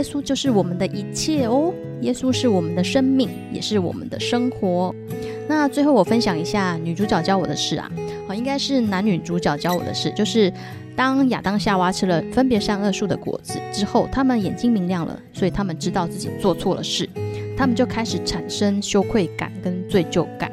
[0.00, 1.74] 耶稣就是我们的一切哦。
[2.00, 4.94] 耶稣是我们的生命，也是我们的生活。
[5.46, 7.92] 那最后我分享一下女主角教我的事啊，
[8.26, 10.50] 好，应该是男女主角教我的事，就是
[10.96, 17.06] 当亚当夏娃吃了分别善恶树的果子之后，他们眼睛明亮了，所以他们知道自己做错了事，
[17.54, 20.50] 他们就开始产生羞愧感跟罪疚感，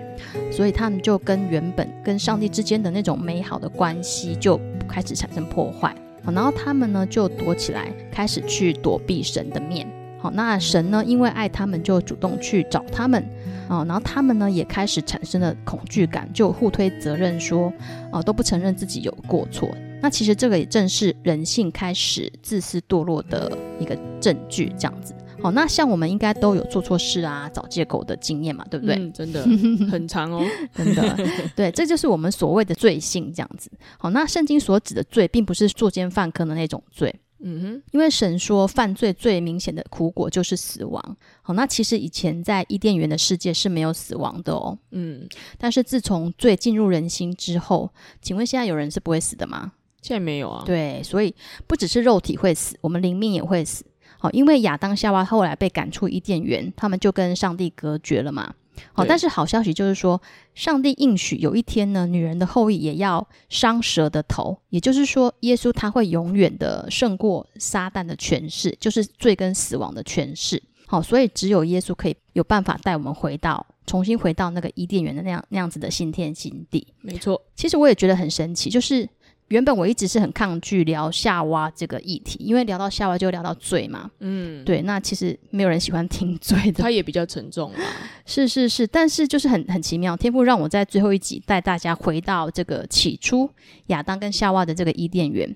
[0.51, 5.95] 所以他们就跟原本跟上帝之间的那种美好的关系就开始产生破坏。
[6.33, 9.87] 然后他们呢就躲起来，开始去躲避神的面。
[10.19, 13.23] 好，那神呢因为爱他们，就主动去找他们。
[13.69, 17.71] 哦，然后他们呢也开始产生了恐惧感，就互推责任说，
[18.11, 19.69] 哦都不承认自己有过错。
[20.01, 25.13] 那其实这个也正是人性开始自私堕落的一个证据，这样子。
[25.41, 28.95] 好，那像我们应该都有做错事啊、找借口的经验嘛，对不对？
[28.95, 29.43] 嗯，真的
[29.89, 31.17] 很长哦，真的。
[31.55, 33.69] 对，这就是我们所谓的罪性，这样子。
[33.97, 37.13] 好，那圣经所指的罪，并不是作奸犯科的那种罪。
[37.39, 41.17] 嗯哼，因为神说犯罪最明显的苦果就是死亡。
[41.43, 44.75] 好，那其实以前在伊甸园的世界是没有死亡的哦。
[44.89, 45.29] 嗯，
[45.59, 47.91] 但是自从罪进入人心之后，
[48.23, 49.73] 请问现在有人是不会死的吗？
[50.01, 50.63] 现在没有啊。
[50.65, 51.35] 对，所以
[51.67, 53.85] 不只是肉体会死，我们灵命也会死。
[54.19, 58.53] 好，因为亚当夏娃后来被赶出伊甸园，他们就跟上帝隔绝了嘛。
[58.93, 60.21] 好，但是好消息就是说，
[60.53, 70.61] 上帝应许有一天呢，女人的后裔也要伤蛇的头，也就是说，耶稣他会永远的胜过撒旦的权势，就是罪跟死亡的权势。
[70.85, 76.87] 好，所以只有耶稣可以有办法带我们回到，重新回到那个伊甸园的那样那样子的新天新地。
[77.01, 79.07] 没错，其实我也觉得很神奇，就是。
[79.49, 84.11] 原本我一直是很抗拒聊夏娃这个议题，因为聊到夏娃就聊到罪嘛。
[84.19, 87.79] 嗯，对，那其实没有人喜欢听罪的，它也比较沉重嘛。
[88.25, 93.49] 是是是，但是就是很很奇妙，天赋让我在最后一集带大家回到这个起初
[93.87, 95.55] 亚当跟夏娃的这个伊甸园。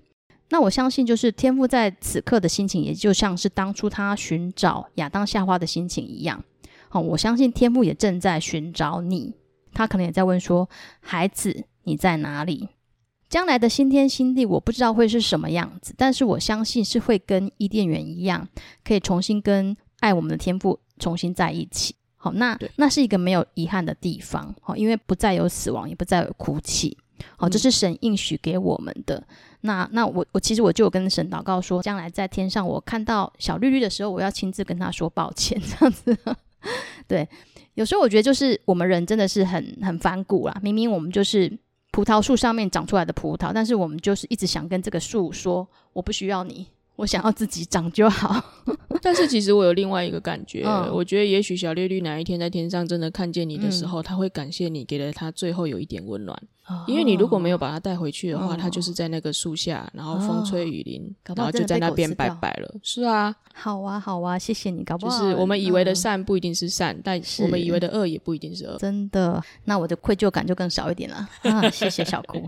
[0.49, 6.41] 那我相信，就是天赋在此刻的心情，也就像是当初他寻找亚当夏娃的心情一样。
[6.87, 9.33] 好，我相信天赋也正在寻找你，
[9.73, 10.69] 他可能也在问说
[10.99, 12.69] ：“孩子，你在哪里？”
[13.31, 18.45] 将来的新天新地，我不知道会是什么样子，但是我相信是会跟伊甸园一样，
[18.83, 21.95] 可以重新跟爱我们的天赋重新在一起。
[22.17, 26.97] 好，那那是一个没有遗憾的地方，好，因为不再有死亡，也不再有哭泣。
[27.37, 29.15] 好，这是神应许给我们的。
[29.15, 29.25] 嗯、
[29.61, 36.17] 那那我我其实我就有跟神祷告说，将来在天上我看到小绿绿的时候，我要亲自跟他说抱歉，这样子。
[37.07, 37.25] 对，
[37.75, 41.57] 有时候我觉得就是我们人真的是很很反骨啦，明明我们就是。
[41.91, 46.67] 葡萄树上面长出来的葡萄，但是我们就是一直想跟这个树说，我不需要你。
[47.01, 48.39] 我想要自己长就好，
[49.01, 56.37] 但是其实我有另外一个感觉，嗯、我觉得也许小绿绿哪一天在天上真的看见你的时候，嗯、他会感谢你给了他最后有一点温暖，
[56.67, 62.71] 哦、因为你如果没有把他带回去的话，哦、他就是在那个树下，然后风吹雨淋，哦、然后就在那边拜拜了。
[62.83, 69.43] 是啊，好啊，好啊，谢谢你，搞不好就是我们以为的善不一定是善，嗯、但我们以为的恶也不一定是恶，真的。
[69.63, 71.27] 那我的愧疚感就更少一点了。
[71.41, 71.67] 啊！
[71.71, 72.47] 谢谢小姑。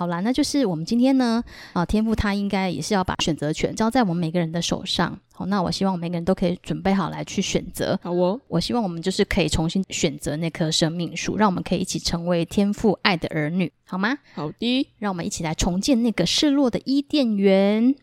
[0.00, 1.44] 好啦，那就是我们今天呢，
[1.74, 5.14] 啊，天赋他应该也是要把选择权交在我们每个人的手上。
[5.30, 8.00] 好，那我希望每个人都可以准备好来去选择。
[8.02, 14.16] 好哦，我希望我们就是可以重新选择那棵生命树，让我们可以一起成为天赋爱的儿女，好吗？
[14.32, 17.94] 好的，让我们一起来重建那个失落的伊甸园。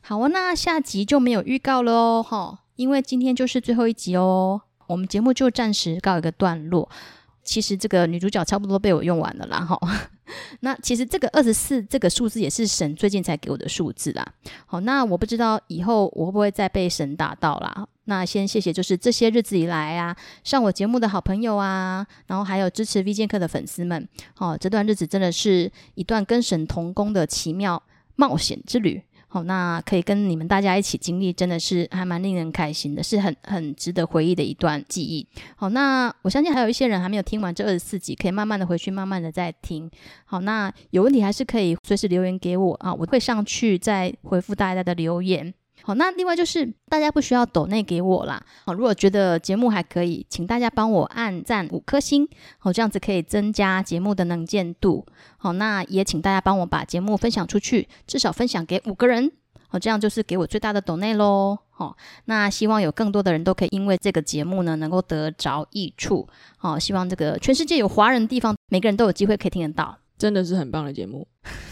[0.00, 6.90] 好哦，那下集就没有预告了哦，哈，因为今天就是最后一集哦，我们节目就暂时告一个段落。
[7.44, 9.78] 其实这个女主角差不多被我用完了啦，哈。
[10.60, 14.26] 那其实这个二十四这个数字也是神最近才给我的数字啦。
[14.66, 17.86] 好，那我不知道以后我会不会再被神打到啦。
[18.06, 24.06] 那先谢谢，就是这些日子以来啊，上我节目的好朋友啊，然后还有支持 V 健客的粉丝们。
[24.36, 27.82] 哦，这段日子真的是一段跟神同工的奇妙
[28.16, 29.02] 冒险之旅。
[29.34, 35.26] 好，那可以跟你们大家一起经历，真的是还蛮令人开心的，是很很值得回忆的一段记忆。
[35.56, 39.90] 好，那我相信还有一些人还没有听完这二十四集，可以慢慢的回去，慢慢的再听。
[40.24, 45.52] 好，那有问题还是可以随时留言给我啊，我会上去再回复大家的留言。
[45.86, 48.42] 好，那另外就是大家不需要抖内给我啦。
[48.64, 52.26] 好，如果觉得节目还可以，请大家帮我按赞五颗星。
[52.56, 55.04] 好，这样子可以增加节目的能见度。
[55.36, 59.30] 好，那也请大家帮我把节目分享出去，至少分享给五个人。
[59.68, 61.58] 好，这样就是给我最大的抖内喽。
[61.68, 66.26] 好，那希望有更多的人都可以因为这个节目呢，能够得着益处。
[66.56, 69.98] 好，希望这个全世界有华人的地方，每个人都有机会可以听得到。
[70.16, 71.26] 真的是很棒的节目，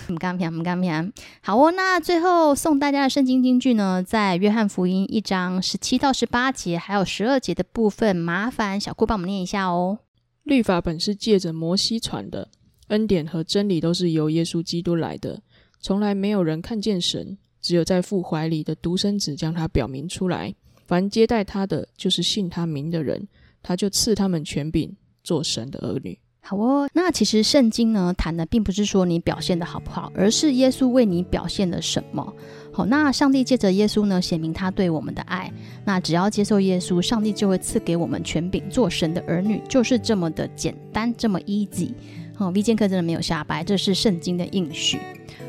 [0.08, 1.12] 唔干平，唔干平。
[1.40, 10.00] 好哦，那最后送大家的圣经金句呢，在约翰福音一章十七到十八节，还有十二节的部分，麻烦小库帮我们念一下哦。
[10.42, 12.48] 律法本是借着摩西传的，
[12.88, 15.40] 恩典和真理都是由耶稣基督来的。
[15.80, 20.52] 从来没有人看见神，只有在父怀里的独生子将他表明出来。
[20.84, 23.28] 凡接待他的，就是信他名的人，
[23.62, 26.18] 他就赐他们权柄，做神的儿女。
[26.44, 32.34] 好哦，那其实圣经呢，谈的并不是说你表现的好不好，而是耶稣为你表现了什么。
[32.72, 35.50] 好，那上帝借着耶稣呢，显明他对我们的爱。
[35.84, 41.94] 那只要接受耶稣，上帝就会赐给我们权柄，做神的儿女，就是这么的简单，这么 easy。
[42.34, 44.98] 好，V 剑客真的没有瞎掰，这是圣经的应许。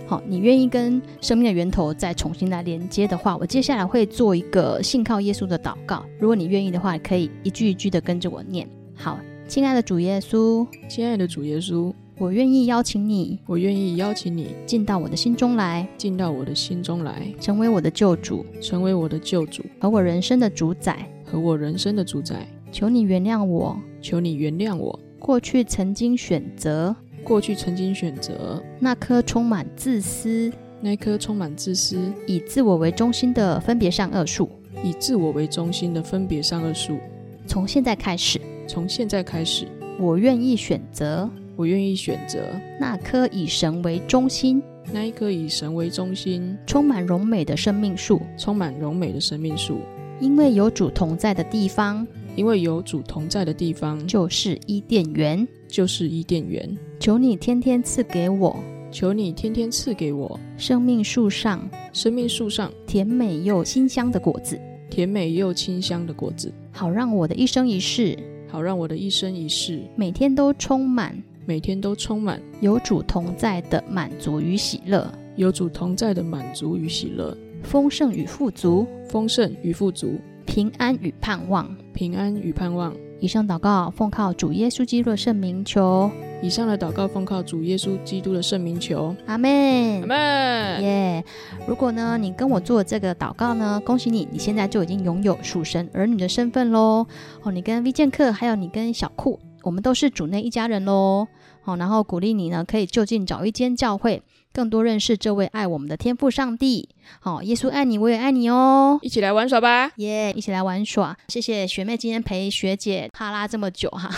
[0.05, 6.05] 好，你愿意跟生命的源头再重新来连接的话，我接下来会做一个信靠耶稣的祷告。
[6.19, 8.69] 如果你愿意的话，可以一句一句的跟着我念。
[8.95, 9.17] 好。
[9.45, 22.47] 亲爱的主耶稣，亲爱的主耶稣，我愿意邀请你，我愿意邀请你进到我的心中来，进到我的心中来，成为我的救主，成为我的救主和我人生的主宰，和我人生的主宰。
[22.71, 34.49] 求你原谅我，求你原谅我，过去曾经选择，过去曾经选择那颗充满自私，那颗充满自私，以自我为中心的分别善恶树，
[34.83, 36.97] 以自我为中心的分别善恶树。
[37.45, 38.39] 从现在开始。
[38.67, 39.67] 从现在开始，
[39.99, 42.39] 我愿意选择，我愿意选择。
[42.79, 44.61] 那棵以神为中心，
[44.91, 49.77] 那一棵以神为中心，充满荣美的生命树，充满荣美的生命树。
[50.19, 52.05] 因为有主同在的地方，
[52.35, 54.05] 因为有主同在的地方。
[54.07, 56.77] 就是伊甸园，就是伊甸园。
[56.99, 58.55] 求你天天赐给我，
[58.91, 60.39] 求你天天赐给我。
[60.55, 62.71] 生命树上，生命树上。
[62.87, 64.57] 甜美又清香的果子，
[64.89, 68.17] 甜美又清香的果子，好让我的一生一世，
[68.53, 80.19] 好让我的一生一世每天都充满，每天都充满有主同在的满足与喜乐，有主同在的满足与喜乐，丰盛与富足，丰盛与富足。
[80.45, 82.95] 平安与盼望，平安与盼望。
[83.19, 86.11] 以上祷告奉靠主耶稣基督的圣名求。
[86.43, 89.15] 以上的祷告奉靠主耶稣基督的圣名求。
[89.27, 90.01] 阿门。
[90.01, 90.83] 阿门。
[90.83, 91.23] 耶！
[91.65, 97.07] 如果呢，你跟我做这个祷告呢，恭喜你，你现在就已经拥有属神儿女的身份喽。
[97.43, 101.25] 哦，你跟 V 剑客，还有你跟小库，我们都是主内一家人喽。
[101.63, 104.21] 哦，然后鼓励你呢，可以就近找一间教会。
[104.53, 106.87] 更多认识这位爱我们的天父上帝，
[107.19, 114.09] 好，耶稣爱你，我也爱你哦，一起来玩耍吧，耶！Yeah, 一起来玩耍，谢谢学妹今天陪学姐哈拉这么久哈，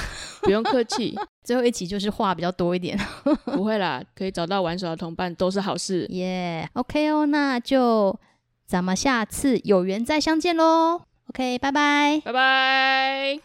[0.41, 2.99] 不用客气， 最后一集就是话比较多一点，
[3.45, 8.19] 不会啦，可以找到玩耍的同伴都是好事，耶、yeah,！OK 哦，那就
[8.67, 13.39] 咱们下次有缘再相见喽，OK，拜拜，拜拜。